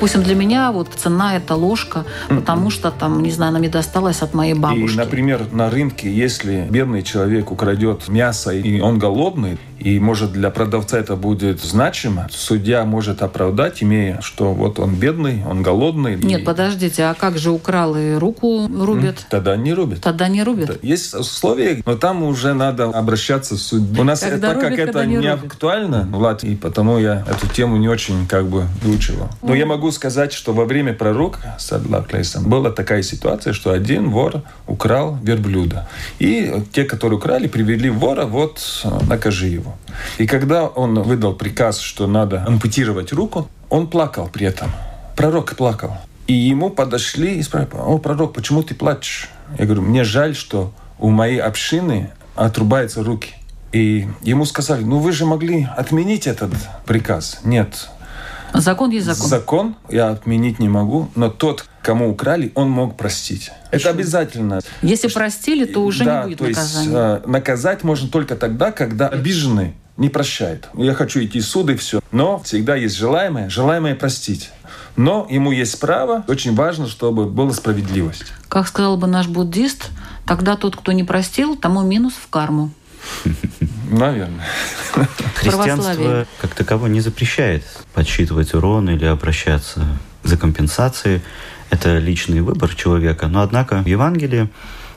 Допустим, 0.00 0.22
для 0.22 0.34
меня 0.34 0.72
вот 0.72 0.88
цена 0.96 1.36
это 1.36 1.54
ложка, 1.56 2.06
потому 2.30 2.70
что 2.70 2.90
там, 2.90 3.22
не 3.22 3.30
знаю, 3.30 3.50
она 3.50 3.58
мне 3.58 3.68
досталась 3.68 4.22
от 4.22 4.32
моей 4.32 4.54
бабушки. 4.54 4.94
И, 4.94 4.96
например, 4.96 5.52
на 5.52 5.68
рынке, 5.68 6.10
если 6.10 6.66
бедный 6.70 7.02
человек 7.02 7.50
украдет 7.50 8.08
мясо 8.08 8.50
и 8.50 8.80
он 8.80 8.98
голодный, 8.98 9.58
и, 9.80 9.98
может, 9.98 10.32
для 10.32 10.50
продавца 10.50 10.98
это 10.98 11.16
будет 11.16 11.62
значимо. 11.62 12.28
Судья 12.30 12.84
может 12.84 13.22
оправдать, 13.22 13.82
имея, 13.82 14.20
что 14.20 14.52
вот 14.52 14.78
он 14.78 14.94
бедный, 14.94 15.42
он 15.48 15.62
голодный. 15.62 16.16
Нет, 16.16 16.42
и... 16.42 16.44
подождите, 16.44 17.04
а 17.04 17.14
как 17.14 17.38
же 17.38 17.50
украл 17.50 17.96
и 17.96 18.14
руку 18.14 18.68
рубят? 18.68 19.26
Тогда 19.30 19.56
не 19.56 19.72
рубят. 19.72 20.00
Тогда 20.02 20.28
не 20.28 20.42
рубят. 20.42 20.78
Есть 20.82 21.14
условия, 21.14 21.82
но 21.86 21.96
там 21.96 22.22
уже 22.22 22.52
надо 22.52 22.84
обращаться 22.84 23.54
в 23.54 23.58
суд. 23.58 23.98
У 23.98 24.04
нас, 24.04 24.20
когда 24.20 24.48
так 24.48 24.62
рубят, 24.62 24.70
как 24.70 24.88
это 24.88 25.06
не, 25.06 25.16
не 25.16 25.26
актуально 25.28 26.06
в 26.10 26.18
Латвии, 26.18 26.54
потому 26.54 26.98
я 26.98 27.24
эту 27.28 27.48
тему 27.48 27.76
не 27.78 27.88
очень 27.88 28.26
как 28.26 28.46
бы 28.48 28.66
выучил. 28.82 29.28
Но 29.42 29.54
я 29.54 29.66
могу 29.66 29.90
сказать, 29.92 30.32
что 30.32 30.52
во 30.52 30.66
время 30.66 30.92
пророка, 30.92 31.56
Садлаклейсом, 31.58 32.44
была 32.44 32.70
такая 32.70 33.02
ситуация, 33.02 33.52
что 33.52 33.72
один 33.72 34.10
вор 34.10 34.42
украл 34.66 35.18
верблюда. 35.22 35.88
И 36.18 36.52
те, 36.72 36.84
которые 36.84 37.18
украли, 37.18 37.48
привели 37.48 37.88
вора, 37.88 38.26
вот 38.26 38.84
накажи 39.08 39.46
его. 39.46 39.69
И 40.18 40.26
когда 40.26 40.66
он 40.66 41.02
выдал 41.02 41.34
приказ, 41.34 41.78
что 41.78 42.06
надо 42.06 42.44
ампутировать 42.46 43.12
руку, 43.12 43.48
он 43.68 43.88
плакал 43.88 44.28
при 44.32 44.46
этом. 44.46 44.70
Пророк 45.16 45.56
плакал. 45.56 45.96
И 46.26 46.32
ему 46.32 46.70
подошли 46.70 47.38
и 47.38 47.42
спросили, 47.42 47.70
о, 47.74 47.98
пророк, 47.98 48.32
почему 48.32 48.62
ты 48.62 48.74
плачешь? 48.74 49.28
Я 49.58 49.64
говорю, 49.64 49.82
мне 49.82 50.04
жаль, 50.04 50.36
что 50.36 50.72
у 50.98 51.10
моей 51.10 51.40
общины 51.40 52.10
отрубаются 52.36 53.02
руки. 53.02 53.34
И 53.72 54.08
ему 54.22 54.44
сказали, 54.44 54.82
ну 54.82 54.98
вы 54.98 55.12
же 55.12 55.26
могли 55.26 55.68
отменить 55.76 56.26
этот 56.26 56.52
приказ. 56.86 57.40
Нет. 57.44 57.88
Закон 58.54 58.90
есть 58.90 59.06
закон. 59.06 59.28
Закон 59.28 59.76
я 59.88 60.08
отменить 60.10 60.58
не 60.58 60.68
могу, 60.68 61.08
но 61.14 61.30
тот, 61.30 61.66
кому 61.82 62.10
украли, 62.10 62.52
он 62.54 62.70
мог 62.70 62.96
простить. 62.96 63.50
Это 63.70 63.90
обязательно. 63.90 64.60
Если 64.82 65.08
простили, 65.08 65.64
то 65.64 65.84
уже 65.84 66.04
да, 66.04 66.22
не 66.22 66.28
будет 66.28 66.38
то 66.38 66.44
наказания. 66.44 66.84
Есть, 66.84 67.24
э, 67.26 67.28
наказать 67.28 67.84
можно 67.84 68.08
только 68.08 68.36
тогда, 68.36 68.72
когда 68.72 69.08
обиженный 69.08 69.74
не 69.96 70.08
прощает. 70.08 70.68
Я 70.74 70.94
хочу 70.94 71.22
идти 71.22 71.40
в 71.40 71.46
суд 71.46 71.70
и 71.70 71.76
все. 71.76 72.00
Но 72.10 72.38
всегда 72.40 72.74
есть 72.74 72.96
желаемое, 72.96 73.50
желаемое 73.50 73.94
простить. 73.94 74.50
Но 74.96 75.26
ему 75.30 75.52
есть 75.52 75.78
право. 75.78 76.24
Очень 76.26 76.54
важно, 76.54 76.88
чтобы 76.88 77.26
была 77.26 77.52
справедливость. 77.52 78.24
Как 78.48 78.66
сказал 78.66 78.96
бы 78.96 79.06
наш 79.06 79.28
буддист, 79.28 79.90
тогда 80.26 80.56
тот, 80.56 80.76
кто 80.76 80.92
не 80.92 81.04
простил, 81.04 81.56
тому 81.56 81.82
минус 81.82 82.14
в 82.14 82.28
карму. 82.28 82.70
Наверное. 83.90 84.46
Христианство 85.34 86.26
как 86.40 86.54
таково 86.54 86.86
не 86.86 87.00
запрещает 87.00 87.64
подсчитывать 87.94 88.54
урон 88.54 88.88
или 88.90 89.04
обращаться 89.04 89.86
за 90.22 90.36
компенсацией. 90.36 91.22
Это 91.70 91.98
личный 91.98 92.40
выбор 92.40 92.74
человека. 92.74 93.28
Но 93.28 93.42
однако 93.42 93.82
в 93.82 93.86
Евангелии 93.86 94.48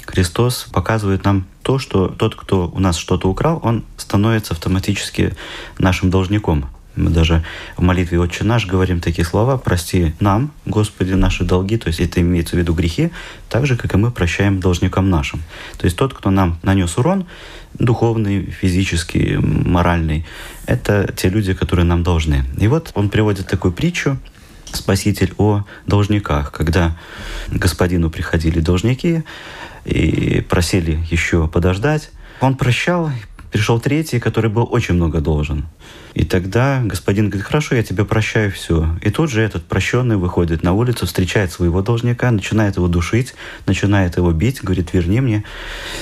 Христос 0.06 0.68
показывает 0.72 1.24
нам 1.24 1.48
то, 1.62 1.80
что 1.80 2.08
тот, 2.08 2.36
кто 2.36 2.70
у 2.70 2.80
нас 2.80 2.98
что-то 2.98 3.30
украл, 3.30 3.60
он 3.64 3.86
становится 3.98 4.54
автоматически 4.54 5.36
нашим 5.78 6.10
должником. 6.10 6.70
Мы 6.96 7.10
даже 7.10 7.44
в 7.76 7.82
молитве 7.82 8.20
«Отче 8.20 8.44
наш» 8.44 8.68
говорим 8.68 9.00
такие 9.00 9.26
слова 9.26 9.58
«Прости 9.58 10.14
нам, 10.20 10.52
Господи, 10.66 11.14
наши 11.14 11.44
долги», 11.44 11.78
то 11.78 11.88
есть 11.88 12.00
это 12.00 12.22
имеется 12.22 12.56
в 12.56 12.60
виду 12.60 12.74
грехи, 12.74 13.12
так 13.50 13.66
же, 13.66 13.76
как 13.78 13.94
и 13.94 13.98
мы 13.98 14.12
прощаем 14.12 14.60
должникам 14.60 15.10
нашим. 15.10 15.42
То 15.78 15.86
есть 15.86 15.98
тот, 15.98 16.14
кто 16.14 16.30
нам 16.30 16.60
нанес 16.62 16.96
урон, 16.98 17.26
духовный, 17.74 18.46
физический, 18.46 19.38
моральный, 19.38 20.26
это 20.68 21.12
те 21.16 21.30
люди, 21.30 21.54
которые 21.54 21.86
нам 21.86 22.04
должны. 22.04 22.46
И 22.60 22.68
вот 22.68 22.92
он 22.94 23.10
приводит 23.10 23.48
такую 23.48 23.74
притчу, 23.74 24.18
Спаситель 24.76 25.34
о 25.38 25.66
должниках, 25.86 26.52
когда 26.52 26.98
господину 27.48 28.10
приходили 28.10 28.60
должники 28.60 29.24
и 29.86 30.42
просили 30.50 31.00
еще 31.12 31.48
подождать. 31.48 32.10
Он 32.42 32.56
прощал, 32.56 33.12
пришел 33.54 33.80
третий, 33.80 34.20
который 34.20 34.50
был 34.50 34.68
очень 34.70 34.96
много 34.96 35.22
должен. 35.22 35.68
И 36.16 36.26
тогда 36.26 36.82
господин 36.84 37.30
говорит, 37.30 37.46
хорошо, 37.46 37.76
я 37.76 37.84
тебе 37.84 38.04
прощаю 38.04 38.52
все. 38.52 38.98
И 39.04 39.12
тут 39.12 39.30
же 39.30 39.42
этот 39.42 39.64
прощенный 39.66 40.18
выходит 40.18 40.64
на 40.64 40.74
улицу, 40.74 41.06
встречает 41.06 41.52
своего 41.52 41.84
должника, 41.84 42.32
начинает 42.32 42.78
его 42.78 42.88
душить, 42.88 43.36
начинает 43.68 44.18
его 44.18 44.32
бить, 44.32 44.64
говорит, 44.64 44.94
верни 44.94 45.22
мне. 45.22 45.44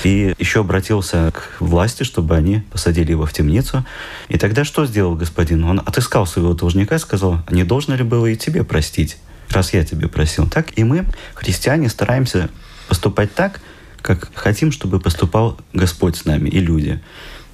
И 0.06 0.34
еще 0.40 0.62
обратился 0.62 1.34
к 1.34 1.60
власти, 1.60 2.04
чтобы 2.04 2.38
они 2.38 2.64
посадили 2.72 3.12
его 3.12 3.26
в 3.26 3.34
темницу. 3.34 3.86
И 4.30 4.38
тогда 4.38 4.64
что 4.64 4.86
сделал 4.86 5.16
господин? 5.16 5.66
Он 5.66 5.80
отыскал 5.80 6.26
своего 6.26 6.54
должника 6.54 6.96
и 6.96 7.00
сказал, 7.00 7.42
не 7.50 7.66
должно 7.66 7.96
ли 7.96 8.04
было 8.04 8.28
и 8.28 8.38
тебе 8.38 8.64
простить, 8.64 9.18
раз 9.50 9.74
я 9.74 9.84
тебе 9.84 10.08
просил. 10.08 10.48
Так 10.48 10.78
и 10.78 10.86
мы, 10.86 11.06
христиане, 11.36 11.90
стараемся 11.90 12.50
поступать 12.88 13.34
так, 13.34 13.60
как 14.02 14.32
хотим, 14.34 14.72
чтобы 14.72 15.00
поступал 15.00 15.58
Господь 15.74 16.16
с 16.16 16.26
нами 16.26 16.50
и 16.50 16.60
люди. 16.60 17.02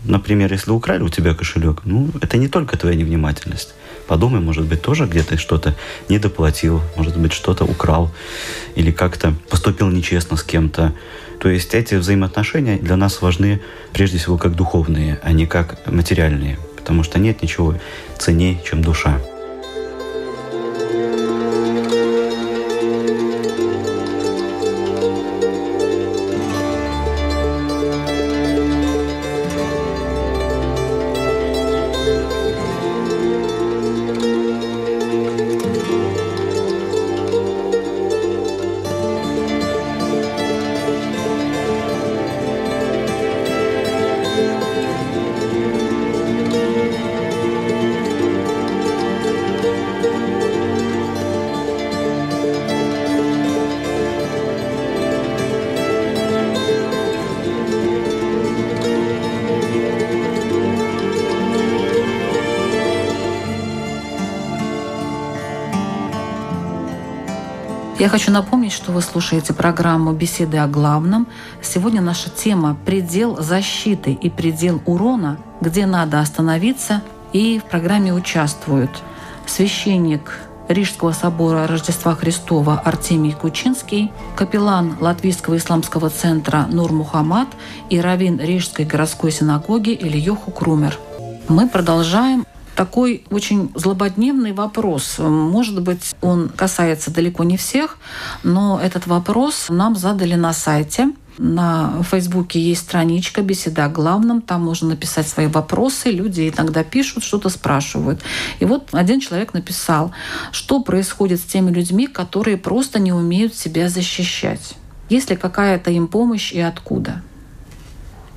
Например, 0.04 0.52
если 0.52 0.72
украли 0.72 1.02
у 1.04 1.10
тебя 1.10 1.34
кошелек, 1.34 1.82
ну, 1.84 2.10
это 2.22 2.38
не 2.38 2.48
только 2.48 2.78
твоя 2.78 2.96
невнимательность. 2.96 3.74
Подумай, 4.08 4.40
может 4.40 4.66
быть, 4.66 4.82
тоже 4.82 5.06
где-то 5.06 5.38
что-то 5.38 5.76
недоплатил, 6.08 6.82
может 6.96 7.18
быть, 7.18 7.34
что-то 7.34 7.66
украл 7.66 8.12
или 8.76 8.92
как-то 8.92 9.34
поступил 9.50 9.90
нечестно 9.90 10.38
с 10.38 10.44
кем-то. 10.44 10.94
То 11.40 11.50
есть 11.50 11.74
эти 11.74 11.96
взаимоотношения 11.96 12.78
для 12.78 12.96
нас 12.96 13.22
важны 13.22 13.62
прежде 13.92 14.18
всего 14.18 14.38
как 14.38 14.56
духовные, 14.56 15.20
а 15.24 15.34
не 15.34 15.46
как 15.46 15.86
материальные, 15.88 16.58
потому 16.78 17.04
что 17.04 17.20
нет 17.20 17.42
ничего 17.42 17.76
ценнее, 18.18 18.62
чем 18.66 18.82
душа. 18.82 19.20
Я 68.08 68.12
хочу 68.12 68.32
напомнить, 68.32 68.72
что 68.72 68.94
вы 68.94 69.02
слушаете 69.02 69.54
программу 69.54 70.14
«Беседы 70.14 70.60
о 70.60 70.68
главном». 70.68 71.28
Сегодня 71.62 72.00
наша 72.00 72.30
тема 72.30 72.78
«Предел 72.86 73.36
защиты 73.44 74.14
и 74.14 74.30
предел 74.30 74.82
урона», 74.86 75.38
где 75.60 75.86
надо 75.86 76.22
остановиться. 76.22 77.02
И 77.34 77.60
в 77.60 77.70
программе 77.70 78.14
участвуют 78.14 78.92
священник 79.46 80.40
Рижского 80.70 81.12
собора 81.12 81.68
Рождества 81.68 82.16
Христова 82.16 82.80
Артемий 82.80 83.34
Кучинский, 83.34 84.10
капеллан 84.38 84.96
Латвийского 85.02 85.58
исламского 85.58 86.10
центра 86.10 86.66
Нур 86.70 86.94
Мухаммад 86.94 87.50
и 87.90 88.00
раввин 88.00 88.40
Рижской 88.40 88.86
городской 88.86 89.34
синагоги 89.34 89.90
Ильёху 89.90 90.52
Крумер. 90.52 90.98
Мы 91.50 91.68
продолжаем 91.68 92.46
такой 92.78 93.24
очень 93.32 93.72
злободневный 93.76 94.54
вопрос. 94.54 95.18
Может 95.18 95.82
быть, 95.82 96.16
он 96.22 96.48
касается 96.50 97.12
далеко 97.12 97.44
не 97.44 97.58
всех, 97.58 97.98
но 98.44 98.80
этот 98.82 99.08
вопрос 99.08 99.66
нам 99.70 99.96
задали 99.96 100.36
на 100.36 100.54
сайте. 100.54 101.10
На 101.40 102.02
Фейсбуке 102.04 102.60
есть 102.60 102.82
страничка 102.82 103.42
«Беседа 103.42 103.86
о 103.86 103.90
главном». 103.90 104.42
Там 104.42 104.64
можно 104.64 104.90
написать 104.90 105.28
свои 105.28 105.48
вопросы. 105.48 106.10
Люди 106.12 106.54
иногда 106.56 106.84
пишут, 106.84 107.24
что-то 107.24 107.50
спрашивают. 107.50 108.22
И 108.60 108.66
вот 108.66 108.90
один 108.92 109.20
человек 109.20 109.54
написал, 109.54 110.12
что 110.52 110.82
происходит 110.82 111.40
с 111.40 111.44
теми 111.44 111.72
людьми, 111.72 112.08
которые 112.08 112.58
просто 112.58 113.00
не 113.00 113.12
умеют 113.12 113.56
себя 113.56 113.90
защищать. 113.90 114.76
Есть 115.10 115.30
ли 115.30 115.36
какая-то 115.36 115.92
им 115.92 116.08
помощь 116.08 116.52
и 116.52 116.60
откуда? 116.60 117.22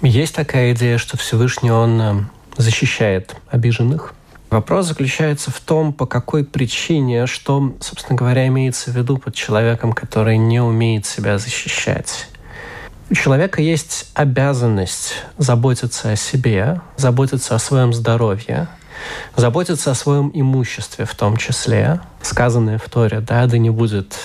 Есть 0.02 0.34
такая 0.34 0.72
идея, 0.72 0.98
что 0.98 1.16
Всевышний, 1.16 1.70
Он 1.70 2.00
э, 2.00 2.14
защищает 2.56 3.36
обиженных, 3.50 4.14
Вопрос 4.50 4.86
заключается 4.86 5.52
в 5.52 5.60
том, 5.60 5.92
по 5.92 6.06
какой 6.06 6.44
причине, 6.44 7.26
что, 7.26 7.72
собственно 7.80 8.18
говоря, 8.18 8.48
имеется 8.48 8.90
в 8.90 8.96
виду 8.96 9.16
под 9.16 9.32
человеком, 9.32 9.92
который 9.92 10.38
не 10.38 10.60
умеет 10.60 11.06
себя 11.06 11.38
защищать. 11.38 12.26
У 13.10 13.14
человека 13.14 13.62
есть 13.62 14.10
обязанность 14.14 15.14
заботиться 15.38 16.10
о 16.10 16.16
себе, 16.16 16.80
заботиться 16.96 17.54
о 17.54 17.60
своем 17.60 17.92
здоровье, 17.92 18.66
заботиться 19.36 19.92
о 19.92 19.94
своем 19.94 20.32
имуществе 20.34 21.04
в 21.04 21.14
том 21.14 21.36
числе. 21.36 22.00
Сказанное 22.20 22.78
в 22.78 22.88
Торе, 22.88 23.20
да, 23.20 23.46
да 23.46 23.56
не 23.56 23.70
будет 23.70 24.16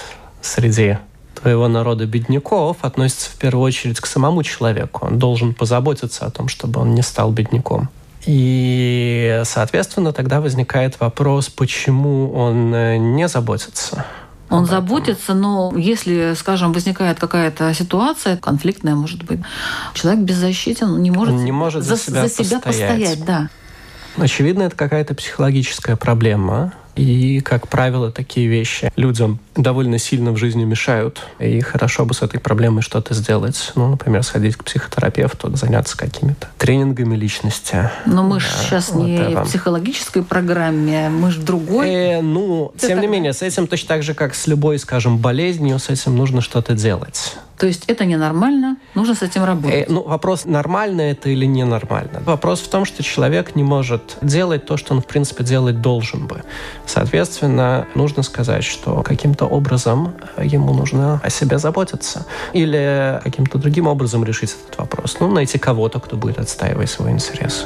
среди 0.42 0.98
твоего 1.36 1.68
народа 1.68 2.08
бедняков, 2.08 2.78
относится 2.82 3.30
в 3.30 3.36
первую 3.36 3.64
очередь 3.64 4.00
к 4.00 4.08
самому 4.08 4.42
человеку. 4.42 5.06
Он 5.06 5.20
должен 5.20 5.54
позаботиться 5.54 6.26
о 6.26 6.32
том, 6.32 6.48
чтобы 6.48 6.82
он 6.82 6.96
не 6.96 7.04
стал 7.04 7.32
бедняком. 7.32 7.90
И, 8.26 9.42
соответственно, 9.46 10.12
тогда 10.14 10.42
возникает 10.42 11.00
вопрос, 11.00 11.50
почему 11.50 12.32
он 12.34 12.74
э, 12.74 12.98
не 12.98 13.28
заботится. 13.28 14.06
Он 14.50 14.66
заботится, 14.66 15.34
но 15.34 15.74
если, 15.76 16.34
скажем, 16.36 16.72
возникает 16.72 17.20
какая-то 17.20 17.74
ситуация 17.74 18.38
конфликтная, 18.38 18.96
может 18.96 19.24
быть, 19.24 19.40
человек 19.94 20.24
беззащитен, 20.24 20.92
он 20.92 21.02
не 21.02 21.12
может, 21.12 21.34
не 21.34 21.52
может 21.52 21.84
за, 21.84 21.96
за 21.96 22.04
себя, 22.04 22.22
за 22.22 22.30
себя 22.30 22.60
постоять. 22.60 23.00
постоять. 23.00 23.26
Да. 23.26 23.50
Очевидно, 24.18 24.64
это 24.64 24.76
какая-то 24.76 25.16
психологическая 25.16 25.96
проблема. 25.96 26.74
И, 26.96 27.42
как 27.42 27.68
правило, 27.68 28.12
такие 28.12 28.48
вещи 28.48 28.92
людям 28.96 29.40
довольно 29.56 29.98
сильно 29.98 30.32
в 30.32 30.38
жизни 30.38 30.64
мешают. 30.64 31.22
И 31.40 31.60
хорошо 31.62 32.06
бы 32.06 32.14
с 32.14 32.22
этой 32.22 32.40
проблемой 32.40 32.82
что-то 32.82 33.14
сделать. 33.14 33.72
Ну, 33.76 33.90
например, 33.90 34.24
сходить 34.24 34.56
к 34.56 34.64
психотерапевту, 34.64 35.56
заняться 35.56 35.98
какими-то 35.98 36.48
тренингами 36.58 37.16
личности. 37.16 37.90
Но 38.06 38.24
мы 38.24 38.40
же 38.40 38.48
да, 38.48 38.64
сейчас 38.64 38.90
вот 38.90 39.06
не 39.06 39.18
это. 39.18 39.44
в 39.44 39.48
психологической 39.48 40.24
программе, 40.24 41.10
мы 41.10 41.32
же 41.32 41.42
в 41.42 41.44
другой. 41.44 41.90
Э, 41.90 42.22
ну, 42.22 42.72
это 42.76 42.88
тем 42.88 42.98
так... 42.98 43.02
не 43.02 43.08
менее, 43.08 43.34
с 43.34 43.42
этим 43.42 43.68
точно 43.68 43.88
так 43.90 44.04
же, 44.04 44.14
как 44.14 44.36
с 44.36 44.48
любой, 44.48 44.80
скажем, 44.80 45.18
болезнью, 45.18 45.80
с 45.80 45.90
этим 45.90 46.16
нужно 46.16 46.42
что-то 46.42 46.74
делать. 46.74 47.36
То 47.58 47.68
есть 47.68 47.86
это 47.88 48.06
ненормально, 48.06 48.78
нужно 48.96 49.16
с 49.16 49.22
этим 49.22 49.44
работать. 49.44 49.74
Э, 49.74 49.86
ну, 49.88 50.04
вопрос, 50.04 50.46
нормально 50.46 51.02
это 51.02 51.30
или 51.30 51.46
ненормально. 51.46 52.22
Вопрос 52.26 52.60
в 52.62 52.70
том, 52.70 52.86
что 52.86 53.02
человек 53.04 53.56
не 53.56 53.64
может 53.64 54.18
делать 54.22 54.66
то, 54.66 54.78
что 54.78 54.94
он, 54.94 55.02
в 55.02 55.08
принципе, 55.08 55.44
делать 55.44 55.82
должен 55.82 56.28
бы. 56.28 56.44
Соответственно, 56.86 57.88
нужно 57.96 58.24
сказать, 58.24 58.64
что 58.64 59.04
каким-то 59.04 59.46
образом 59.46 60.16
ему 60.38 60.74
нужно 60.74 61.22
о 61.24 61.30
себе 61.30 61.58
заботиться. 61.58 62.26
Или 62.54 63.22
каким-то 63.24 63.58
другим 63.58 63.88
образом 63.88 64.26
решить 64.26 64.56
этот 64.68 64.78
вопрос. 64.78 65.18
Ну, 65.20 65.32
найти 65.32 65.58
кого-то, 65.58 66.00
кто 66.00 66.18
будет 66.18 66.40
отстаивать 66.40 66.90
свои 66.90 67.14
интересы. 67.14 67.66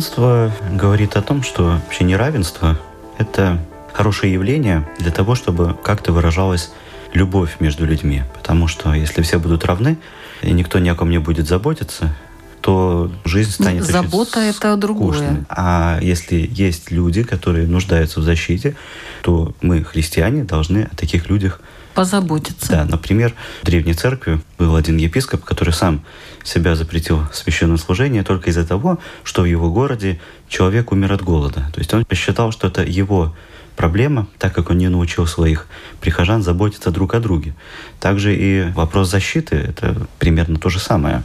Христианство 0.00 0.50
говорит 0.72 1.14
о 1.16 1.20
том, 1.20 1.42
что 1.42 1.64
вообще 1.84 2.04
неравенство– 2.04 2.78
это 3.18 3.58
хорошее 3.92 4.32
явление 4.32 4.88
для 4.98 5.10
того, 5.12 5.34
чтобы 5.34 5.76
как-то 5.84 6.12
выражалась 6.14 6.70
любовь 7.12 7.56
между 7.60 7.84
людьми. 7.84 8.22
Потому 8.32 8.66
что 8.66 8.94
если 8.94 9.20
все 9.20 9.38
будут 9.38 9.66
равны, 9.66 9.98
и 10.40 10.52
никто 10.52 10.78
ни 10.78 10.88
о 10.88 10.94
ком 10.94 11.10
не 11.10 11.18
будет 11.18 11.46
заботиться, 11.46 12.16
то 12.62 13.12
жизнь 13.26 13.56
Ну, 13.58 13.64
станет 13.66 13.82
очень 13.82 13.92
забота 13.92 14.40
это 14.40 14.74
другое. 14.78 15.12
скучной. 15.12 15.44
А 15.50 15.98
если 16.00 16.48
есть 16.50 16.90
люди, 16.90 17.22
которые 17.22 17.66
нуждаются 17.66 18.20
в 18.20 18.22
защите, 18.22 18.76
то 19.20 19.52
мы, 19.60 19.84
христиане, 19.84 20.44
должны 20.44 20.88
о 20.90 20.96
таких 20.96 21.28
людях 21.28 21.60
Позаботиться. 21.94 22.70
да, 22.72 22.84
например, 22.86 23.34
в 23.60 23.66
Древней 23.66 23.92
Церкви 23.92 24.40
был 24.60 24.76
один 24.76 24.98
епископ, 24.98 25.42
который 25.42 25.72
сам 25.72 26.04
себя 26.44 26.76
запретил 26.76 27.22
священное 27.32 27.78
служение 27.78 28.22
только 28.22 28.50
из-за 28.50 28.66
того, 28.66 28.98
что 29.24 29.42
в 29.42 29.46
его 29.46 29.72
городе 29.72 30.20
человек 30.48 30.92
умер 30.92 31.12
от 31.12 31.22
голода. 31.22 31.64
То 31.72 31.80
есть 31.80 31.94
он 31.94 32.04
посчитал, 32.04 32.52
что 32.52 32.68
это 32.68 32.82
его 32.82 33.34
проблема, 33.74 34.28
так 34.38 34.54
как 34.54 34.68
он 34.68 34.76
не 34.76 34.88
научил 34.88 35.26
своих 35.26 35.66
прихожан 36.02 36.42
заботиться 36.42 36.90
друг 36.90 37.14
о 37.14 37.20
друге. 37.20 37.54
Также 38.00 38.36
и 38.36 38.70
вопрос 38.72 39.10
защиты– 39.10 39.56
это 39.70 40.06
примерно 40.18 40.58
то 40.58 40.68
же 40.68 40.78
самое. 40.78 41.22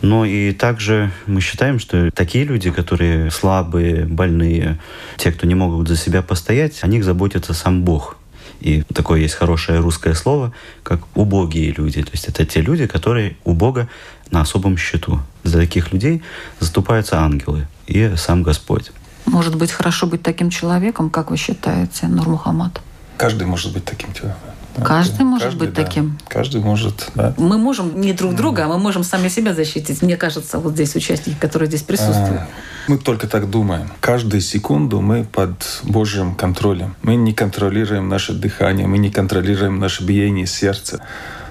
Но 0.00 0.24
и 0.24 0.52
также 0.52 1.12
мы 1.26 1.42
считаем, 1.42 1.78
что 1.78 2.10
такие 2.12 2.44
люди, 2.44 2.70
которые 2.70 3.30
слабые, 3.30 4.06
больные, 4.06 4.80
те, 5.18 5.30
кто 5.32 5.46
не 5.46 5.54
могут 5.54 5.86
за 5.86 5.96
себя 5.96 6.22
постоять, 6.22 6.82
о 6.82 6.86
них 6.86 7.04
заботится 7.04 7.52
сам 7.52 7.82
Бог. 7.82 8.16
И 8.62 8.82
такое 8.94 9.20
есть 9.20 9.34
хорошее 9.34 9.80
русское 9.80 10.14
слово, 10.14 10.52
как 10.84 11.00
убогие 11.16 11.72
люди. 11.72 12.02
То 12.02 12.12
есть 12.12 12.28
это 12.28 12.46
те 12.46 12.60
люди, 12.60 12.86
которые 12.86 13.36
у 13.44 13.54
Бога 13.54 13.88
на 14.30 14.40
особом 14.40 14.76
счету. 14.76 15.20
За 15.42 15.58
таких 15.58 15.92
людей 15.92 16.22
заступаются 16.60 17.18
ангелы 17.18 17.66
и 17.88 18.14
сам 18.16 18.42
Господь. 18.44 18.92
Может 19.26 19.56
быть, 19.56 19.72
хорошо 19.72 20.06
быть 20.06 20.22
таким 20.22 20.50
человеком, 20.50 21.10
как 21.10 21.30
вы 21.30 21.36
считаете, 21.36 22.06
Нур 22.06 22.28
Мухаммад? 22.28 22.80
Каждый 23.16 23.46
может 23.46 23.72
быть 23.72 23.84
таким 23.84 24.12
человеком. 24.14 24.50
Да, 24.76 24.84
Каждый 24.84 25.24
может 25.24 25.48
Каждый, 25.48 25.58
быть 25.60 25.74
да. 25.74 25.84
таким. 25.84 26.18
Каждый 26.28 26.60
может, 26.60 27.10
да. 27.14 27.34
Мы 27.36 27.58
можем 27.58 28.00
не 28.00 28.12
друг 28.12 28.34
друга, 28.34 28.64
а 28.64 28.68
мы 28.68 28.78
можем 28.78 29.04
сами 29.04 29.28
себя 29.28 29.54
защитить. 29.54 30.00
Мне 30.02 30.16
кажется, 30.16 30.58
вот 30.58 30.72
здесь 30.72 30.94
участники, 30.96 31.36
которые 31.38 31.68
здесь 31.68 31.82
присутствуют. 31.82 32.40
А, 32.42 32.48
Мы 32.88 32.98
только 32.98 33.26
так 33.28 33.50
думаем. 33.50 33.90
Каждую 34.00 34.40
секунду 34.40 35.00
мы 35.00 35.24
под 35.24 35.80
Божьим 35.82 36.34
контролем. 36.34 36.96
Мы 37.02 37.16
не 37.16 37.34
контролируем 37.34 38.08
наше 38.08 38.32
дыхание, 38.32 38.86
мы 38.86 38.98
не 38.98 39.10
контролируем 39.10 39.78
наше 39.78 40.04
биение 40.04 40.46
сердца. 40.46 41.00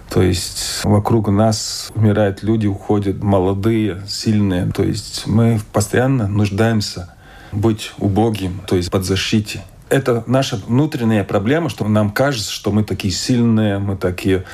То 0.09 0.21
есть 0.21 0.81
вокруг 0.83 1.29
нас 1.29 1.89
умирают 1.95 2.43
люди, 2.43 2.67
уходят 2.67 3.23
молодые, 3.23 4.01
сильные. 4.07 4.69
То 4.71 4.83
есть 4.83 5.23
мы 5.25 5.61
постоянно 5.71 6.27
нуждаемся 6.27 7.13
быть 7.53 7.93
убогим, 7.97 8.61
то 8.67 8.75
есть 8.75 8.91
под 8.91 9.05
защите. 9.05 9.63
Это 9.91 10.23
наша 10.25 10.55
внутренняя 10.55 11.25
проблема, 11.25 11.67
что 11.67 11.85
нам 11.85 12.11
кажется, 12.11 12.49
что 12.49 12.71
мы 12.71 12.85
такие 12.85 13.13
сильные, 13.13 13.77
мы 13.77 13.97
такие 13.97 14.45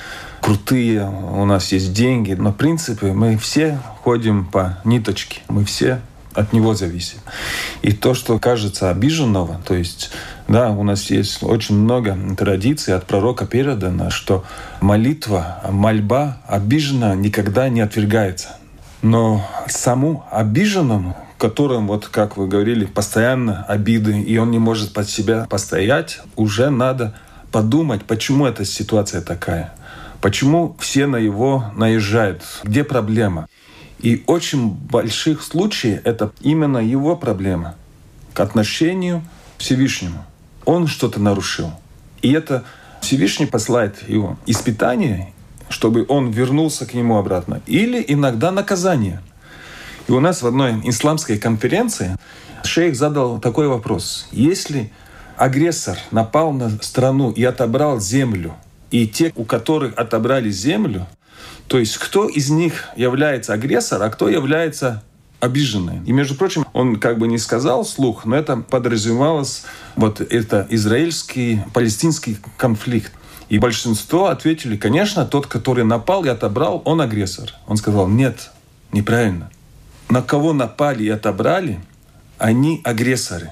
крутые, 0.42 1.08
у 1.08 1.46
нас 1.46 1.72
есть 1.72 1.94
деньги. 1.94 2.34
Но 2.34 2.52
в 2.52 2.56
принципе 2.56 3.14
мы 3.14 3.38
все 3.38 3.80
ходим 4.02 4.46
по 4.46 4.80
ниточке, 4.84 5.42
мы 5.48 5.64
все 5.64 6.02
от 6.34 6.54
него 6.54 6.74
зависим. 6.74 7.20
И 7.84 7.92
то, 7.92 8.16
что 8.16 8.40
кажется 8.40 8.90
обиженного, 8.90 9.62
то 9.64 9.76
есть, 9.76 10.10
да, 10.48 10.72
у 10.72 10.82
нас 10.84 11.12
есть 11.12 11.44
очень 11.44 11.76
много 11.76 12.18
традиций 12.36 12.96
от 12.96 13.06
пророка 13.06 13.46
передано, 13.46 14.10
что 14.10 14.44
молитва, 14.82 15.62
мольба 15.70 16.40
обиженного 16.48 17.14
никогда 17.14 17.70
не 17.70 17.82
отвергается. 17.82 18.58
Но 19.04 19.46
саму 19.68 20.26
обиженному, 20.32 21.16
которым, 21.38 21.88
вот 21.88 22.08
как 22.08 22.38
вы 22.38 22.48
говорили, 22.48 22.86
постоянно 22.86 23.64
обиды, 23.64 24.22
и 24.22 24.38
он 24.38 24.52
не 24.52 24.60
может 24.60 24.94
под 24.94 25.10
себя 25.10 25.46
постоять, 25.50 26.20
уже 26.36 26.70
надо 26.70 27.16
подумать, 27.52 28.04
почему 28.06 28.46
эта 28.46 28.66
ситуация 28.66 29.22
такая. 29.22 29.74
Почему 30.22 30.76
все 30.80 31.06
на 31.06 31.18
его 31.18 31.66
наезжают? 31.76 32.42
Где 32.64 32.84
проблема? 32.84 33.48
И 34.00 34.24
очень 34.28 34.70
больших 34.70 35.42
случаев 35.44 36.02
это 36.04 36.32
именно 36.42 36.80
его 36.80 37.16
проблема 37.16 37.76
к 38.34 38.40
отношению 38.40 39.24
к 39.58 39.62
Всевышнему. 39.62 40.26
Он 40.66 40.88
что-то 40.88 41.20
нарушил. 41.20 41.72
И 42.22 42.32
это 42.32 42.64
Всевышний 43.02 43.46
посылает 43.46 44.08
его 44.10 44.38
испытание, 44.46 45.34
чтобы 45.70 46.06
он 46.08 46.32
вернулся 46.32 46.86
к 46.86 46.94
нему 46.94 47.18
обратно. 47.18 47.62
Или 47.66 48.04
иногда 48.08 48.52
наказание. 48.52 49.22
И 50.08 50.12
у 50.12 50.20
нас 50.20 50.42
в 50.42 50.48
одной 50.48 50.80
исламской 50.86 51.38
конференции 51.38 52.18
шейх 52.64 52.96
задал 52.96 53.40
такой 53.40 53.68
вопрос. 53.68 54.28
Если 54.32 54.92
агрессор 55.36 55.98
напал 56.12 56.54
на 56.54 56.70
страну 56.82 57.32
и 57.32 57.44
отобрал 57.44 58.00
землю, 58.00 58.56
и 58.90 59.08
те, 59.08 59.34
у 59.36 59.44
которых 59.44 59.98
отобрали 59.98 60.50
землю, 60.50 61.08
то 61.68 61.78
есть 61.78 61.98
кто 61.98 62.28
из 62.30 62.50
них 62.50 62.86
является 62.96 63.54
агрессор, 63.54 64.02
а 64.02 64.10
кто 64.10 64.30
является 64.30 65.04
обиженный. 65.40 66.02
И, 66.06 66.14
между 66.14 66.36
прочим, 66.36 66.66
он 66.74 66.96
как 66.96 67.20
бы 67.20 67.28
не 67.28 67.38
сказал 67.38 67.84
вслух, 67.84 68.26
но 68.26 68.36
это 68.36 68.58
подразумевалось, 68.58 69.64
вот 69.96 70.22
это 70.22 70.66
израильский, 70.70 71.62
палестинский 71.74 72.38
конфликт. 72.56 73.12
И 73.50 73.60
большинство 73.60 74.28
ответили, 74.28 74.78
конечно, 74.78 75.26
тот, 75.26 75.48
который 75.48 75.84
напал 75.84 76.26
и 76.26 76.30
отобрал, 76.30 76.82
он 76.86 77.02
агрессор. 77.02 77.54
Он 77.68 77.78
сказал, 77.78 78.08
нет, 78.08 78.52
неправильно. 78.92 79.52
На 80.10 80.22
кого 80.22 80.54
напали 80.54 81.04
и 81.04 81.10
отобрали, 81.10 81.80
они 82.38 82.82
агрессоры. 82.84 83.52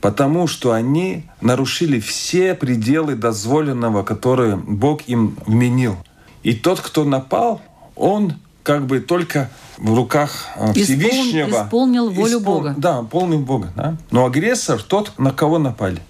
Потому 0.00 0.46
что 0.46 0.72
они 0.72 1.24
нарушили 1.40 1.98
все 1.98 2.54
пределы 2.54 3.16
дозволенного, 3.16 4.04
которые 4.04 4.56
Бог 4.56 5.02
им 5.08 5.36
вменил. 5.46 5.96
И 6.42 6.54
тот, 6.54 6.80
кто 6.80 7.04
напал, 7.04 7.60
он 7.96 8.34
как 8.62 8.86
бы 8.86 9.00
только 9.00 9.50
в 9.78 9.94
руках 9.94 10.46
э, 10.56 10.72
Всевышнего. 10.74 11.64
исполнил 11.64 12.10
волю 12.10 12.38
Испол- 12.38 12.44
Бога. 12.44 12.74
Да, 12.76 13.02
полный 13.02 13.38
Бога. 13.38 13.72
Да? 13.74 13.96
Но 14.10 14.26
агрессор 14.26 14.82
тот, 14.82 15.18
на 15.18 15.32
кого 15.32 15.58
напали. 15.58 16.00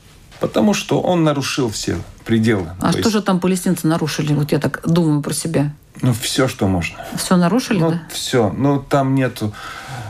Потому 0.40 0.74
что 0.74 1.00
он 1.00 1.24
нарушил 1.24 1.68
все 1.70 1.98
пределы. 2.24 2.68
А 2.80 2.86
То 2.86 2.90
что 2.90 2.98
есть, 2.98 3.10
же 3.12 3.22
там 3.22 3.40
палестинцы 3.40 3.86
нарушили? 3.86 4.34
Вот 4.34 4.52
я 4.52 4.58
так 4.58 4.82
думаю 4.84 5.22
про 5.22 5.32
себя. 5.32 5.72
Ну, 6.02 6.12
все, 6.12 6.48
что 6.48 6.66
можно. 6.68 6.96
Все 7.16 7.36
нарушили, 7.36 7.78
Ну, 7.78 7.90
да? 7.92 8.02
все. 8.10 8.52
Ну, 8.56 8.80
там 8.80 9.14
нету 9.14 9.52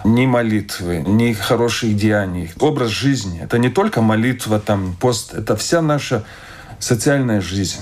ни 0.04 0.26
молитвы, 0.26 0.98
ни 1.06 1.32
хороших 1.32 1.96
деяний. 1.96 2.50
Образ 2.60 2.90
жизни. 2.90 3.40
Это 3.40 3.58
не 3.58 3.68
только 3.68 4.00
молитва, 4.02 4.60
там, 4.60 4.94
пост. 5.00 5.34
Это 5.34 5.56
вся 5.56 5.80
наша 5.82 6.24
социальная 6.78 7.40
жизнь. 7.40 7.78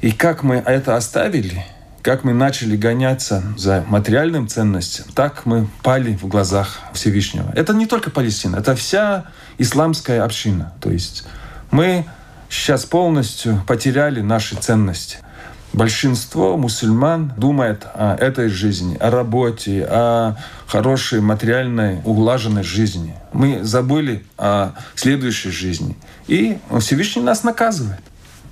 И 0.00 0.12
как 0.12 0.42
мы 0.42 0.56
это 0.56 0.96
оставили, 0.96 1.64
как 2.02 2.22
мы 2.24 2.34
начали 2.34 2.76
гоняться 2.76 3.42
за 3.56 3.84
материальным 3.88 4.46
ценностям, 4.48 5.06
так 5.14 5.46
мы 5.46 5.68
пали 5.82 6.14
в 6.16 6.26
глазах 6.28 6.78
Всевышнего. 6.92 7.50
Это 7.54 7.74
не 7.74 7.86
только 7.86 8.10
Палестина, 8.10 8.56
это 8.56 8.74
вся 8.76 9.24
исламская 9.58 10.22
община. 10.22 10.72
То 10.80 10.90
есть 10.90 11.24
мы 11.70 12.06
сейчас 12.48 12.84
полностью 12.84 13.62
потеряли 13.66 14.20
наши 14.20 14.56
ценности. 14.56 15.18
Большинство 15.76 16.56
мусульман 16.56 17.34
думает 17.36 17.86
о 17.92 18.16
этой 18.16 18.48
жизни, 18.48 18.96
о 18.98 19.10
работе, 19.10 19.84
о 19.84 20.36
хорошей 20.66 21.20
материальной 21.20 22.00
улаженной 22.02 22.62
жизни. 22.62 23.14
Мы 23.34 23.62
забыли 23.62 24.24
о 24.38 24.70
следующей 24.94 25.50
жизни. 25.50 25.94
И 26.28 26.56
Всевышний 26.80 27.20
нас 27.20 27.44
наказывает. 27.44 28.00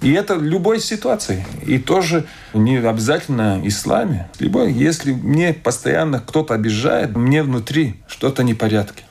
И 0.03 0.13
это 0.13 0.35
в 0.35 0.43
любой 0.43 0.81
ситуации. 0.81 1.47
И 1.67 1.79
тоже 1.79 2.27
не 2.53 2.77
обязательно 2.77 3.59
исламе. 3.65 4.29
Любой, 4.39 4.71
если 4.75 5.15
мне 5.15 5.55
постоянно 5.55 6.21
кто-то 6.21 6.53
обижает, 6.53 7.17
мне 7.17 7.43
внутри 7.43 8.03
что-то 8.07 8.43
не 8.45 8.53
в 8.53 8.59
порядке. 8.59 9.03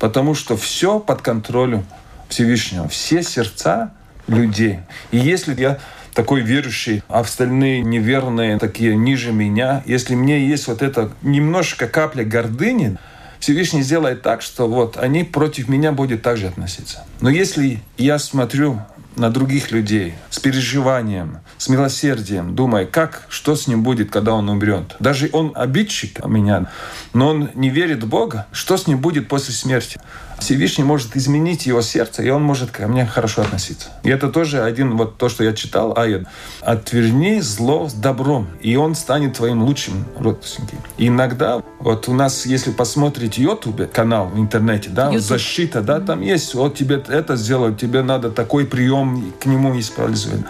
Потому 0.00 0.34
что 0.34 0.56
все 0.56 0.98
под 0.98 1.22
контролем 1.22 1.86
Всевышнего. 2.28 2.88
Все 2.88 3.22
сердца 3.22 3.92
людей. 4.26 4.80
И 5.12 5.18
если 5.18 5.54
я 5.60 5.78
такой 6.14 6.40
верующий, 6.42 7.02
а 7.08 7.20
остальные 7.20 7.82
неверные, 7.82 8.58
такие 8.58 8.96
ниже 8.96 9.32
меня, 9.32 9.82
если 9.86 10.14
мне 10.14 10.46
есть 10.46 10.68
вот 10.68 10.82
это 10.82 11.10
немножко 11.22 11.86
капля 11.86 12.24
гордыни, 12.24 12.96
Всевышний 13.38 13.82
сделает 13.82 14.22
так, 14.22 14.42
что 14.42 14.68
вот 14.68 14.98
они 14.98 15.24
против 15.24 15.68
меня 15.68 15.92
будут 15.92 16.22
также 16.22 16.48
относиться. 16.48 17.04
Но 17.20 17.30
если 17.30 17.80
я 17.96 18.18
смотрю 18.18 18.80
на 19.16 19.30
других 19.30 19.70
людей 19.70 20.14
с 20.30 20.38
переживанием, 20.38 21.38
с 21.58 21.68
милосердием, 21.68 22.54
думая, 22.54 22.86
как, 22.86 23.26
что 23.28 23.56
с 23.56 23.66
ним 23.66 23.82
будет, 23.82 24.10
когда 24.10 24.32
он 24.34 24.48
умрет. 24.48 24.96
Даже 24.98 25.28
он 25.32 25.52
обидчик 25.54 26.24
меня, 26.24 26.70
но 27.12 27.28
он 27.28 27.50
не 27.54 27.70
верит 27.70 28.02
в 28.02 28.08
Бога, 28.08 28.46
что 28.52 28.76
с 28.76 28.86
ним 28.86 28.98
будет 28.98 29.28
после 29.28 29.52
смерти. 29.52 30.00
Всевышний 30.40 30.84
может 30.84 31.16
изменить 31.16 31.66
его 31.66 31.82
сердце, 31.82 32.22
и 32.22 32.30
он 32.30 32.42
может 32.42 32.70
ко 32.70 32.88
мне 32.88 33.06
хорошо 33.06 33.42
относиться. 33.42 33.88
И 34.02 34.10
это 34.10 34.28
тоже 34.28 34.62
один, 34.62 34.96
вот 34.96 35.18
то, 35.18 35.28
что 35.28 35.44
я 35.44 35.52
читал, 35.52 35.96
аят. 35.96 36.24
«Отверни 36.62 37.40
зло 37.40 37.88
с 37.88 37.92
добром, 37.92 38.48
и 38.60 38.76
он 38.76 38.94
станет 38.94 39.36
твоим 39.36 39.62
лучшим 39.62 40.04
родственником». 40.18 40.78
И 40.96 41.08
иногда, 41.08 41.62
вот 41.78 42.08
у 42.08 42.14
нас, 42.14 42.46
если 42.46 42.70
посмотреть 42.70 43.38
YouTube 43.38 43.90
канал 43.92 44.26
в 44.28 44.38
интернете, 44.38 44.90
да, 44.90 45.06
YouTube. 45.06 45.22
защита, 45.22 45.82
да, 45.82 46.00
там 46.00 46.20
есть, 46.22 46.54
вот 46.54 46.74
тебе 46.74 47.02
это 47.08 47.36
сделать, 47.36 47.78
тебе 47.78 48.02
надо 48.02 48.30
такой 48.30 48.64
прием 48.66 49.32
к 49.38 49.46
нему 49.46 49.78
использовать. 49.78 50.40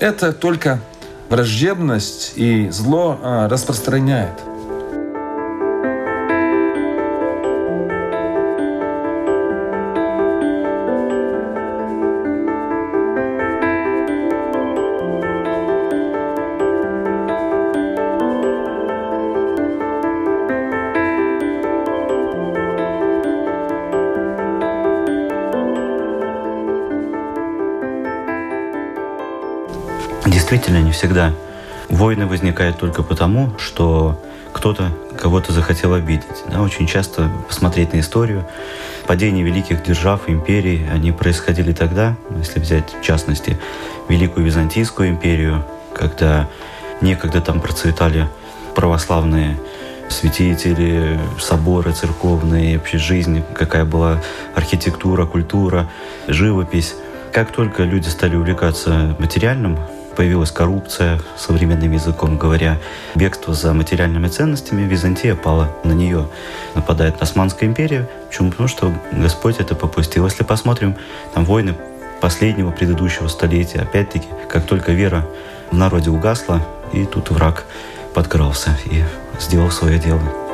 Это 0.00 0.32
только 0.32 0.80
враждебность 1.28 2.32
и 2.36 2.68
зло 2.70 3.18
а, 3.22 3.48
распространяет. 3.48 4.32
Действительно, 30.48 30.80
не 30.80 30.92
всегда. 30.92 31.32
Войны 31.88 32.24
возникают 32.28 32.78
только 32.78 33.02
потому, 33.02 33.58
что 33.58 34.22
кто-то 34.52 34.92
кого-то 35.20 35.52
захотел 35.52 35.92
обидеть. 35.92 36.44
Да, 36.46 36.62
очень 36.62 36.86
часто 36.86 37.28
посмотреть 37.48 37.92
на 37.92 37.98
историю, 37.98 38.46
падение 39.08 39.44
великих 39.44 39.82
держав, 39.82 40.28
империй, 40.28 40.86
они 40.88 41.10
происходили 41.10 41.72
тогда, 41.72 42.14
если 42.38 42.60
взять 42.60 42.94
в 42.94 43.02
частности 43.02 43.58
Великую 44.08 44.46
Византийскую 44.46 45.08
империю, 45.08 45.64
когда 45.92 46.48
некогда 47.00 47.40
там 47.40 47.60
процветали 47.60 48.28
православные 48.76 49.58
святители, 50.08 51.18
соборы 51.40 51.90
церковные, 51.90 52.78
вообще 52.78 52.98
жизнь, 52.98 53.42
какая 53.52 53.84
была 53.84 54.22
архитектура, 54.54 55.26
культура, 55.26 55.90
живопись. 56.28 56.94
Как 57.32 57.50
только 57.50 57.82
люди 57.82 58.08
стали 58.08 58.36
увлекаться 58.36 59.16
материальным, 59.18 59.76
появилась 60.16 60.50
коррупция, 60.50 61.20
современным 61.36 61.92
языком 61.92 62.38
говоря, 62.38 62.78
бегство 63.14 63.54
за 63.54 63.72
материальными 63.74 64.28
ценностями, 64.28 64.88
Византия 64.88 65.34
пала 65.34 65.70
на 65.84 65.92
нее. 65.92 66.28
Нападает 66.74 67.20
Османская 67.20 67.68
империя. 67.68 68.08
Почему? 68.28 68.50
Потому 68.50 68.68
что 68.68 68.92
Господь 69.12 69.58
это 69.58 69.74
попустил. 69.74 70.24
Если 70.24 70.42
посмотрим, 70.42 70.96
там 71.34 71.44
войны 71.44 71.74
последнего 72.20 72.70
предыдущего 72.70 73.28
столетия, 73.28 73.80
опять-таки, 73.80 74.26
как 74.48 74.66
только 74.66 74.92
вера 74.92 75.26
в 75.70 75.76
народе 75.76 76.10
угасла, 76.10 76.66
и 76.92 77.04
тут 77.04 77.30
враг 77.30 77.64
подкрался 78.14 78.76
и 78.86 79.04
сделал 79.38 79.70
свое 79.70 79.98
дело. 79.98 80.45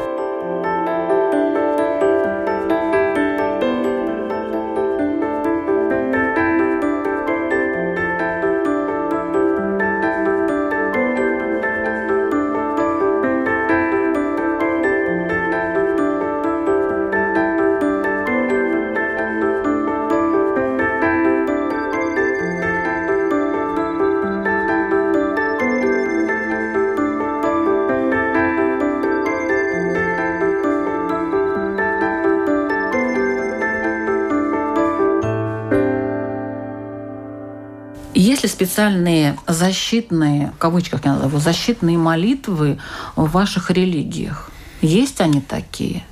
Специальные 38.72 39.36
защитные, 39.46 40.50
в 40.56 40.58
кавычках 40.58 41.04
я 41.04 41.12
назову, 41.12 41.38
защитные 41.38 41.98
молитвы 41.98 42.78
в 43.16 43.30
ваших 43.30 43.70
религиях? 43.70 44.50
Есть 44.80 45.20
они 45.20 45.42
такие? 45.42 46.04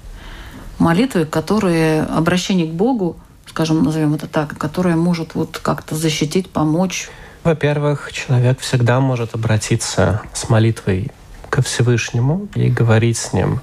Молитвы, 0.78 1.24
которые 1.24 2.02
обращение 2.02 2.66
к 2.66 2.72
Богу, 2.72 3.16
скажем, 3.46 3.82
назовем 3.82 4.12
это 4.12 4.26
так, 4.26 4.58
которое 4.58 4.94
может 4.94 5.34
вот 5.34 5.58
как-то 5.62 5.96
защитить, 5.96 6.50
помочь? 6.50 7.08
Во-первых, 7.44 8.12
человек 8.12 8.60
всегда 8.60 9.00
может 9.00 9.34
обратиться 9.34 10.20
с 10.34 10.50
молитвой 10.50 11.10
ко 11.48 11.62
Всевышнему 11.62 12.48
и 12.54 12.68
говорить 12.68 13.16
с 13.16 13.32
ним, 13.32 13.62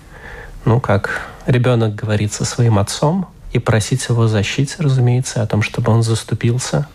ну, 0.65 0.79
как 0.79 1.21
ребенок 1.45 1.93
говорит 1.93 2.33
со 2.33 2.45
своим 2.45 2.79
отцом, 2.79 3.27
и 3.53 3.59
просить 3.59 4.09
его 4.09 4.27
защите, 4.27 4.77
разумеется, 4.79 5.43
о 5.43 5.47
том, 5.47 5.61
чтобы 5.61 5.91
он 5.91 6.01
заступился 6.01 6.87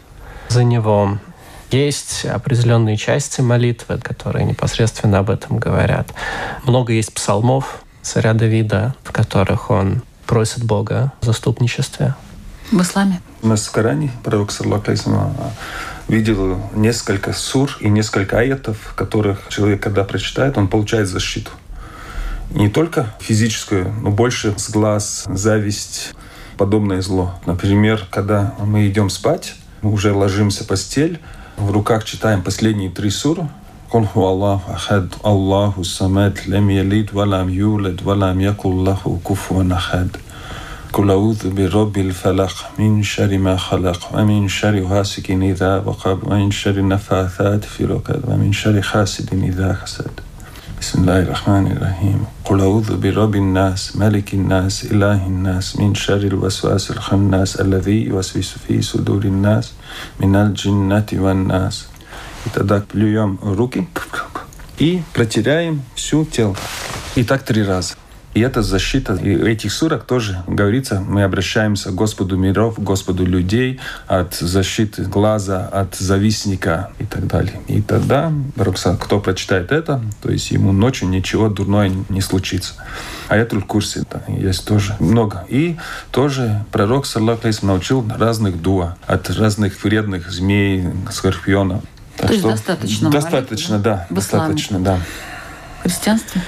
за 0.49 0.65
него. 0.65 1.19
Есть 1.73 2.27
определенные 2.27 2.99
части 2.99 3.41
молитвы, 3.41 3.97
которые 3.97 4.45
непосредственно 4.45 5.21
об 5.21 5.31
этом 5.31 5.59
говорят. 5.59 6.13
Много 6.65 6.93
есть 6.93 7.15
псалмов 7.15 7.83
царя 8.03 8.35
Давида, 8.35 8.95
в 9.03 9.11
которых 9.11 9.71
он 9.71 10.03
просит 10.27 10.65
Бога 10.65 11.13
о 11.23 11.25
заступничестве. 11.25 12.15
В 12.71 12.83
исламе? 12.83 13.23
У 13.41 13.47
нас 13.47 13.67
в 13.67 13.71
Коране 13.71 14.11
пророк, 14.23 14.53
саллаху 14.53 14.93
видел 16.09 16.61
несколько 16.75 17.33
сур 17.33 17.75
и 17.81 17.89
несколько 17.89 18.39
аятов, 18.39 18.93
которых 18.95 19.49
человек, 19.49 19.83
когда 19.83 20.05
прочитает, 20.05 20.59
он 20.59 20.69
получает 20.69 21.09
защиту. 21.09 21.53
Не 22.51 22.69
только 22.69 23.15
физическую, 23.19 23.91
но 24.03 24.11
больше 24.11 24.53
с 24.59 24.69
глаз, 24.69 25.25
зависть, 25.27 26.13
подобное 26.59 27.01
зло. 27.01 27.35
Например, 27.47 28.07
когда 28.11 28.55
мы 28.59 28.87
идем 28.89 29.09
спать, 29.09 29.55
мы 29.81 29.91
уже 29.91 30.13
ложимся 30.13 30.65
в 30.65 30.67
постель, 30.67 31.19
в 31.58 31.72
руках 31.72 32.04
читаем 32.04 32.42
последние 32.44 32.90
три 32.90 33.10
суры. 33.10 33.48
قل 33.90 34.06
هو 34.16 34.30
الله 34.34 34.62
أحد 34.74 35.08
الله 35.26 35.74
الصمد 35.78 36.40
لم 36.48 36.70
يلد 36.70 37.10
ولم 37.14 37.50
يولد 37.50 38.02
ولم 38.06 38.42
يكن 38.42 38.84
له 38.84 39.20
كفوا 39.30 39.64
أحد 39.74 40.10
قل 40.94 41.10
أعوذ 41.10 41.50
برب 41.50 41.98
الفلق 41.98 42.56
من 42.80 43.04
شر 43.04 43.38
ما 43.38 43.58
خلق 43.58 44.10
ومن 44.14 44.48
شر 44.48 44.84
غاسق 44.84 45.28
إذا 45.30 45.84
وقب 45.86 46.20
ومن 46.24 46.52
شر 46.52 46.78
النفاثات 46.78 47.66
في 47.66 47.84
العقد 47.84 48.22
ومن 48.28 48.54
شر 48.54 48.82
حاسد 48.82 49.34
إذا 49.34 49.78
حسد 49.82 50.12
بسم 50.82 51.02
الله 51.02 51.20
الرحمن 51.20 51.66
الرحيم 51.72 52.20
قل 52.46 52.62
أعوذ 52.62 52.98
برب 52.98 53.36
الناس 53.36 53.96
ملك 53.96 54.34
الناس 54.34 54.86
إله 54.92 55.28
الناس 55.28 55.80
من 55.80 55.96
شر 55.96 56.24
الوسواس 56.34 56.92
الخناس 56.92 57.62
الذي 57.62 58.06
يوسوس 58.12 58.56
في 58.68 58.82
صدور 58.82 59.24
الناس 59.24 59.74
من 60.20 60.36
الجنة 60.36 61.10
والناس 61.14 61.88
И 62.46 62.50
тогда 62.50 62.80
плюем 62.80 63.40
руки 63.42 63.88
и 64.78 65.02
протеряем 65.14 65.82
всю 65.96 66.24
тело. 66.26 66.56
И 67.16 67.24
так 67.24 67.44
три 67.44 67.64
раза. 67.64 67.96
И 68.35 68.41
это 68.41 68.63
защита. 68.63 69.15
И 69.15 69.37
в 69.37 69.45
этих 69.45 69.73
сурах 69.73 70.05
тоже 70.05 70.43
говорится, 70.47 71.01
мы 71.01 71.23
обращаемся 71.23 71.91
к 71.91 71.95
Господу 71.95 72.37
миров, 72.37 72.79
Господу 72.79 73.27
людей 73.27 73.79
от 74.07 74.35
защиты 74.35 75.03
глаза, 75.03 75.69
от 75.69 75.95
завистника 75.95 76.91
и 76.99 77.05
так 77.05 77.27
далее. 77.27 77.61
И 77.69 77.83
тогда, 77.83 78.33
Роксан, 78.57 78.97
кто 78.97 79.21
прочитает 79.21 79.71
это, 79.71 80.03
то 80.23 80.31
есть 80.31 80.51
ему 80.51 80.73
ночью 80.73 81.09
ничего 81.09 81.49
дурное 81.49 81.93
не 82.09 82.21
случится. 82.23 82.75
А 83.29 83.43
тут 83.45 83.65
в 83.65 83.67
курсе, 83.67 84.05
да, 84.11 84.23
есть 84.33 84.67
тоже 84.67 84.97
много. 84.99 85.45
И 85.49 85.77
тоже 86.11 86.65
пророк, 86.73 87.07
саллаху 87.07 87.49
научил 87.63 88.07
разных 88.19 88.61
дуа 88.61 88.97
от 89.07 89.29
разных 89.31 89.83
вредных 89.85 90.31
змей, 90.31 90.87
скорпионов. 91.11 91.83
Так 92.17 92.29
то 92.29 92.33
есть 92.33 92.45
достаточно 92.45 93.11
Достаточно, 93.11 93.75
молитвы, 93.75 93.91
да. 93.91 94.07
Достаточно, 94.11 94.79
да. 94.79 95.01
В 95.81 95.83
христианстве? 95.83 96.43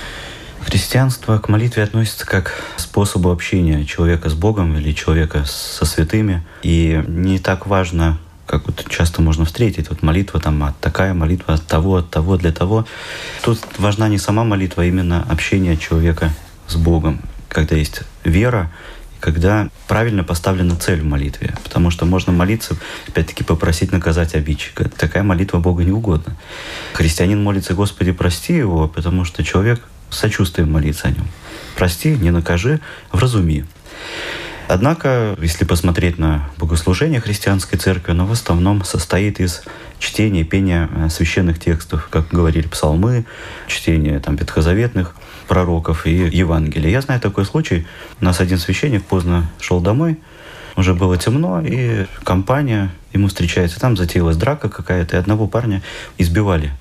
Христианство 0.64 1.38
к 1.38 1.50
молитве 1.50 1.82
относится 1.82 2.24
как 2.24 2.54
к 2.76 2.80
способу 2.80 3.30
общения 3.30 3.84
человека 3.84 4.30
с 4.30 4.34
Богом 4.34 4.76
или 4.76 4.92
человека 4.92 5.44
со 5.44 5.84
святыми. 5.84 6.42
И 6.62 7.04
не 7.06 7.38
так 7.38 7.66
важно, 7.66 8.18
как 8.46 8.66
вот 8.66 8.86
часто 8.88 9.20
можно 9.20 9.44
встретить, 9.44 9.90
вот 9.90 10.02
молитва 10.02 10.40
там, 10.40 10.62
от 10.64 10.78
такая 10.80 11.12
молитва 11.12 11.54
от 11.54 11.66
того, 11.66 11.96
от 11.96 12.10
того, 12.10 12.38
для 12.38 12.50
того. 12.50 12.86
Тут 13.42 13.60
важна 13.76 14.08
не 14.08 14.16
сама 14.16 14.42
молитва, 14.44 14.84
а 14.84 14.86
именно 14.86 15.22
общение 15.28 15.76
человека 15.76 16.32
с 16.66 16.76
Богом. 16.76 17.20
Когда 17.50 17.76
есть 17.76 18.00
вера, 18.24 18.72
когда 19.20 19.68
правильно 19.86 20.24
поставлена 20.24 20.76
цель 20.76 21.02
в 21.02 21.04
молитве. 21.04 21.54
Потому 21.62 21.90
что 21.90 22.06
можно 22.06 22.32
молиться, 22.32 22.74
опять-таки, 23.06 23.44
попросить 23.44 23.92
наказать 23.92 24.34
обидчика. 24.34 24.88
Такая 24.88 25.22
молитва 25.22 25.58
Богу 25.58 25.82
не 25.82 25.92
угодна. 25.92 26.36
Христианин 26.94 27.42
молится, 27.42 27.74
Господи, 27.74 28.12
прости 28.12 28.54
его, 28.54 28.88
потому 28.88 29.24
что 29.24 29.44
человек 29.44 29.82
сочувствием 30.14 30.70
молиться 30.70 31.08
о 31.08 31.10
нем. 31.10 31.26
Прости, 31.76 32.16
не 32.16 32.30
накажи, 32.30 32.80
вразуми. 33.12 33.66
Однако, 34.66 35.36
если 35.40 35.64
посмотреть 35.64 36.18
на 36.18 36.48
богослужение 36.56 37.20
христианской 37.20 37.78
церкви, 37.78 38.12
оно 38.12 38.24
в 38.26 38.32
основном 38.32 38.82
состоит 38.82 39.38
из 39.38 39.62
чтения 39.98 40.44
пения 40.44 40.88
э, 40.94 41.08
священных 41.10 41.58
текстов, 41.58 42.08
как 42.10 42.28
говорили 42.28 42.66
псалмы, 42.66 43.26
чтения 43.68 44.20
там, 44.20 44.36
ветхозаветных 44.36 45.14
пророков 45.48 46.06
и 46.06 46.12
Евангелия. 46.12 46.90
Я 46.90 47.02
знаю 47.02 47.20
такой 47.20 47.44
случай. 47.44 47.86
У 48.20 48.24
нас 48.24 48.40
один 48.40 48.58
священник 48.58 49.04
поздно 49.04 49.50
шел 49.60 49.80
домой, 49.80 50.18
уже 50.76 50.94
было 50.94 51.16
темно, 51.16 51.60
и 51.60 52.06
компания 52.24 52.90
ему 53.12 53.28
встречается. 53.28 53.80
Там 53.80 53.96
затеялась 53.96 54.36
драка 54.36 54.68
какая-то, 54.68 55.16
и 55.16 55.18
одного 55.18 55.46
парня 55.46 55.82
избивали 56.18 56.72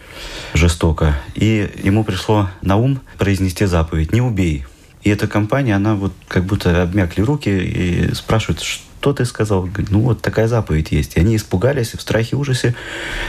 жестоко. 0.54 1.16
И 1.36 1.72
ему 1.84 2.04
пришло 2.04 2.50
на 2.62 2.76
ум 2.78 3.00
произнести 3.18 3.66
заповедь 3.66 4.14
«Не 4.14 4.22
убей». 4.22 4.66
И 5.04 5.10
эта 5.10 5.28
компания, 5.28 5.76
она 5.76 5.96
вот 5.96 6.14
как 6.28 6.46
будто 6.46 6.82
обмякли 6.82 7.22
руки 7.22 7.50
и 7.50 8.14
спрашивает, 8.14 8.62
что 8.62 9.12
ты 9.12 9.26
сказал? 9.26 9.68
Ну 9.90 10.00
вот 10.00 10.22
такая 10.22 10.48
заповедь 10.48 10.92
есть. 10.92 11.18
И 11.18 11.20
они 11.20 11.36
испугались, 11.36 11.94
в 11.94 12.02
страхе, 12.02 12.38
ужасе 12.38 12.74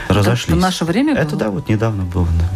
разошлись. 0.09 0.49
Это 0.49 0.57
в 0.57 0.61
наше 0.61 0.85
время 0.85 1.15
было? 1.15 1.23
Это 1.23 1.37
да, 1.37 1.51
вот 1.51 1.69
недавно 1.69 2.05
было, 2.05 2.29
да. 2.39 2.49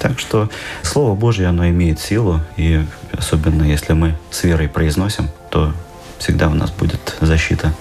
Так 0.00 0.20
что 0.20 0.50
Слово 0.82 1.16
Божье, 1.16 1.46
оно 1.46 1.66
имеет 1.70 1.98
силу, 1.98 2.40
и 2.56 2.84
особенно 3.12 3.64
если 3.64 3.94
мы 3.94 4.16
с 4.30 4.44
верой 4.44 4.68
произносим, 4.68 5.28
то 5.50 5.72
всегда 6.18 6.48
у 6.48 6.54
нас 6.54 6.70
будет 6.70 7.16
защита. 7.20 7.72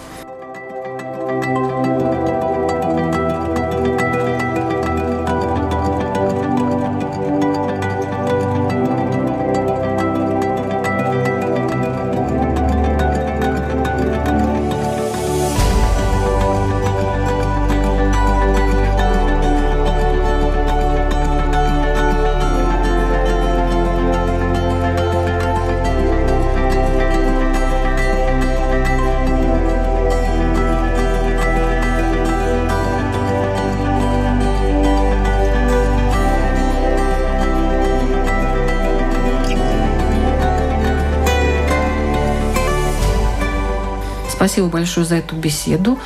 Спасибо 44.57 44.71
большое 44.71 45.05
за 45.05 45.15
эту 45.17 45.35
беседу. 45.35 45.99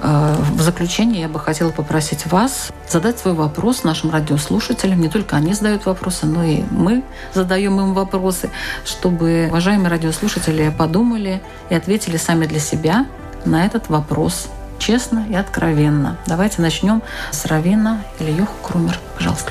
Э, 0.00 0.34
в 0.54 0.62
заключение 0.62 1.20
я 1.20 1.28
бы 1.28 1.38
хотела 1.38 1.68
попросить 1.68 2.24
вас 2.24 2.70
задать 2.88 3.18
свой 3.18 3.34
вопрос 3.34 3.84
нашим 3.84 4.10
радиослушателям. 4.10 4.98
Не 4.98 5.10
только 5.10 5.36
они 5.36 5.52
задают 5.52 5.84
вопросы, 5.84 6.24
но 6.24 6.42
и 6.42 6.62
мы 6.70 7.02
задаем 7.34 7.78
им 7.78 7.92
вопросы, 7.92 8.48
чтобы 8.86 9.48
уважаемые 9.50 9.90
радиослушатели 9.90 10.70
подумали 10.70 11.42
и 11.68 11.74
ответили 11.74 12.16
сами 12.16 12.46
для 12.46 12.60
себя 12.60 13.04
на 13.44 13.66
этот 13.66 13.90
вопрос 13.90 14.48
честно 14.78 15.26
и 15.28 15.34
откровенно. 15.34 16.16
Давайте 16.26 16.62
начнем 16.62 17.02
с 17.30 17.44
Равина 17.44 18.00
Ильюх 18.20 18.48
Крумер. 18.62 18.98
Пожалуйста. 19.16 19.50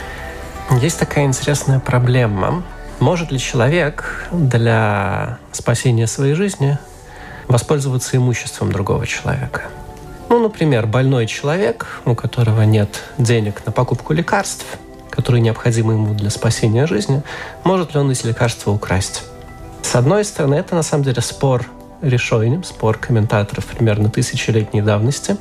Есть 0.81 0.97
такая 0.97 1.25
интересная 1.25 1.79
проблема. 1.79 2.63
Может 2.99 3.31
ли 3.31 3.37
человек 3.37 4.27
для 4.31 5.37
спасения 5.51 6.07
своей 6.07 6.33
жизни 6.33 6.79
воспользоваться 7.47 8.17
имуществом 8.17 8.71
другого 8.71 9.05
человека? 9.05 9.63
Ну, 10.29 10.39
например, 10.39 10.85
больной 10.85 11.27
человек, 11.27 12.01
у 12.05 12.15
которого 12.15 12.61
нет 12.63 13.03
денег 13.17 13.65
на 13.65 13.71
покупку 13.71 14.13
лекарств, 14.13 14.65
которые 15.09 15.41
необходимы 15.41 15.93
ему 15.93 16.13
для 16.13 16.29
спасения 16.29 16.85
жизни, 16.85 17.23
может 17.63 17.93
ли 17.93 17.99
он 17.99 18.11
эти 18.11 18.27
лекарства 18.27 18.71
украсть? 18.71 19.23
С 19.81 19.95
одной 19.95 20.25
стороны, 20.25 20.55
это 20.55 20.75
на 20.75 20.83
самом 20.83 21.03
деле 21.03 21.21
спор 21.21 21.65
решением, 22.01 22.63
спор 22.63 22.97
комментаторов 22.97 23.65
примерно 23.65 24.09
тысячелетней 24.09 24.81
давности. 24.81 25.37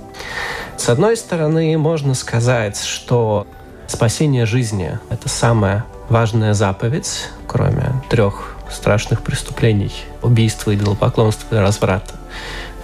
С 0.76 0.88
одной 0.88 1.16
стороны, 1.16 1.76
можно 1.76 2.14
сказать, 2.14 2.80
что 2.80 3.46
Спасение 3.86 4.46
жизни— 4.46 4.98
это 5.10 5.28
самая 5.28 5.84
важная 6.08 6.54
заповедь, 6.54 7.28
кроме 7.46 8.02
трех 8.10 8.55
страшных 8.70 9.22
преступлений— 9.22 9.92
убийства, 10.22 10.74
идолопоклонства 10.74 11.56
и 11.56 11.58
разврата. 11.58 12.14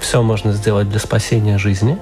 Все 0.01 0.23
можно 0.23 0.53
сделать 0.53 0.89
для 0.89 0.99
спасения 0.99 1.59
жизни. 1.59 1.99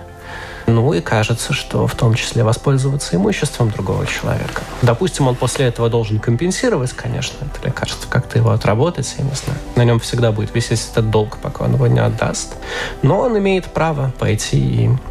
Ну 0.67 0.93
и 0.93 1.01
кажется, 1.01 1.53
что 1.53 1.87
в 1.87 1.95
том 1.95 2.15
числе 2.15 2.45
воспользоваться 2.45 3.17
имуществом 3.17 3.71
другого 3.71 4.07
человека. 4.07 4.63
Допустим, 4.83 5.27
он 5.27 5.35
после 5.35 5.67
этого 5.67 5.91
должен 5.91 6.21
компенсировать, 6.21 6.93
конечно, 6.93 7.37
это 7.45 7.67
лекарство, 7.67 8.09
как-то 8.09 8.39
его 8.39 8.51
отработать, 8.51 9.13
я 9.19 9.25
не 9.25 9.35
знаю. 9.35 9.59
На 9.75 9.85
нем 9.85 9.99
всегда 9.99 10.31
будет 10.31 10.55
висеть 10.55 10.89
этот 10.93 11.11
долг, 11.11 11.39
пока 11.39 11.65
он 11.65 11.75
его 11.75 11.87
не 11.89 11.99
отдаст. 11.99 12.55
Но 13.03 13.21
он 13.21 13.37
имеет 13.39 13.67
право 13.67 14.13
пойти 14.19 14.59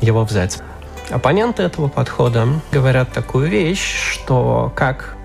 и 0.02 0.06
его 0.06 0.24
взять. 0.24 0.60
Оппоненты 1.10 1.64
этого 1.64 1.88
подхода 1.88 2.48
говорят 2.72 3.12
такую 3.12 3.50
вещь, 3.50 4.14
что 4.14 4.72
как 4.76 5.18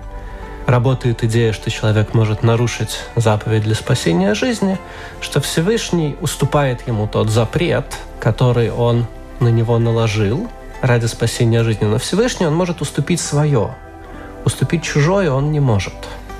работает 0.65 1.23
идея, 1.23 1.53
что 1.53 1.69
человек 1.69 2.13
может 2.13 2.43
нарушить 2.43 2.99
заповедь 3.15 3.63
для 3.63 3.75
спасения 3.75 4.33
жизни, 4.33 4.79
что 5.21 5.41
Всевышний 5.41 6.15
уступает 6.21 6.87
ему 6.87 7.07
тот 7.07 7.29
запрет, 7.29 7.85
который 8.19 8.71
он 8.71 9.05
на 9.39 9.49
него 9.49 9.77
наложил 9.79 10.47
ради 10.81 11.05
спасения 11.05 11.63
жизни. 11.63 11.85
Но 11.85 11.97
Всевышний 11.97 12.45
он 12.47 12.55
может 12.55 12.81
уступить 12.81 13.19
свое. 13.19 13.75
Уступить 14.43 14.83
чужое 14.83 15.31
он 15.31 15.51
не 15.51 15.59
может. 15.59 15.93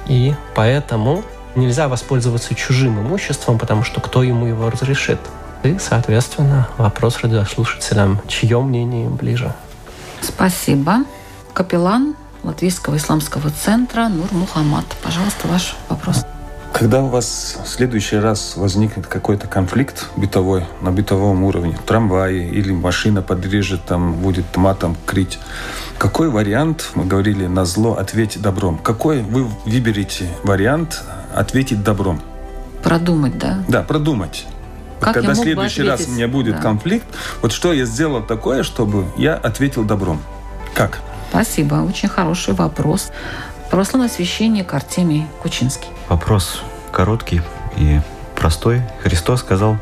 И 0.08 0.34
поэтому 0.54 1.24
нельзя 1.56 1.88
воспользоваться 1.88 2.54
чужим 2.54 3.00
имуществом, 3.00 3.58
потому 3.58 3.84
что 3.84 4.02
кто 4.02 4.24
ему 4.24 4.46
его 4.46 4.70
разрешит? 4.70 5.20
И, 5.64 5.78
соответственно, 5.80 6.68
вопрос 6.78 7.20
радиослушателям, 7.22 8.22
чье 8.28 8.62
мнение 8.62 9.06
им 9.06 9.16
ближе. 9.16 9.52
Спасибо. 10.22 11.06
Капеллан 11.54 12.16
Латвийского 12.46 12.98
исламского 12.98 13.50
центра 13.50 14.08
Нур 14.08 14.32
Мухаммад. 14.32 14.86
Пожалуйста, 15.04 15.48
ваш 15.48 15.76
вопрос. 15.90 16.26
Когда 16.74 17.02
у 17.02 17.08
вас 17.08 17.58
в 17.64 17.68
следующий 17.70 18.18
раз 18.18 18.58
возникнет 18.58 19.08
какой-то 19.08 19.48
конфликт 19.48 20.08
бытовой, 20.18 20.66
на 20.82 20.92
бытовом 20.92 21.44
уровне, 21.44 21.78
трамвай 21.86 22.36
или 22.36 22.74
машина 22.74 23.22
подрежет, 23.22 23.86
там 23.86 24.16
будет 24.16 24.58
матом 24.58 24.98
крить, 25.06 25.40
какой 25.98 26.30
вариант, 26.30 26.92
мы 26.94 27.06
говорили, 27.06 27.48
на 27.48 27.64
зло 27.64 27.94
ответить 27.94 28.42
добром? 28.42 28.78
Какой 28.78 29.22
вы 29.22 29.46
выберете 29.66 30.28
вариант 30.44 31.02
ответить 31.34 31.82
добром? 31.82 32.22
Продумать, 32.84 33.38
да? 33.38 33.64
Да, 33.70 33.82
продумать. 33.82 34.46
Как 35.00 35.14
Когда 35.14 35.32
в 35.32 35.38
следующий 35.38 35.84
раз 35.84 36.08
у 36.08 36.12
меня 36.12 36.28
будет 36.28 36.58
да. 36.58 36.62
конфликт, 36.62 37.08
вот 37.42 37.54
что 37.54 37.72
я 37.72 37.86
сделал 37.86 38.22
такое, 38.22 38.64
чтобы 38.64 39.06
я 39.18 39.36
ответил 39.36 39.86
добром? 39.86 40.22
Как? 40.74 41.00
Спасибо, 41.36 41.76
очень 41.76 42.08
хороший 42.08 42.54
вопрос. 42.54 43.12
Православный 43.70 44.08
священник 44.08 44.74
Артемий 44.74 45.28
Кучинский. 45.44 45.90
Вопрос 46.08 46.62
короткий 46.94 47.42
и 47.76 48.00
простой. 48.38 48.82
Христос 49.04 49.42
сказал, 49.42 49.76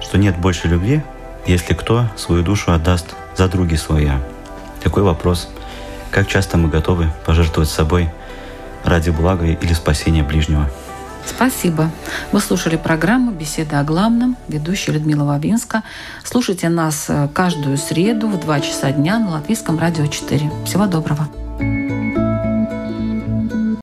что 0.00 0.16
нет 0.16 0.38
больше 0.38 0.66
любви, 0.66 1.02
если 1.44 1.74
кто 1.74 2.06
свою 2.16 2.42
душу 2.42 2.72
отдаст 2.72 3.14
за 3.36 3.48
други 3.48 3.76
своя. 3.76 4.18
Такой 4.82 5.02
вопрос. 5.02 5.50
Как 6.10 6.26
часто 6.26 6.56
мы 6.56 6.70
готовы 6.70 7.10
пожертвовать 7.26 7.68
собой 7.68 8.10
ради 8.82 9.10
блага 9.10 9.44
или 9.44 9.74
спасения 9.74 10.22
ближнего? 10.22 10.70
Спасибо. 11.26 11.90
Вы 12.32 12.40
слушали 12.40 12.76
программу 12.76 13.32
«Беседа 13.32 13.80
о 13.80 13.84
главном». 13.84 14.36
Ведущая 14.48 14.92
Людмила 14.92 15.24
Вавинска. 15.24 15.82
Слушайте 16.24 16.68
нас 16.68 17.06
э, 17.08 17.28
каждую 17.32 17.76
среду 17.78 18.28
в 18.28 18.38
2 18.40 18.60
часа 18.60 18.90
дня 18.92 19.18
на 19.18 19.30
Латвийском 19.30 19.78
радио 19.78 20.06
4. 20.06 20.50
Всего 20.66 20.86
доброго. 20.86 21.28
thank 21.60 22.16
you 22.16 22.23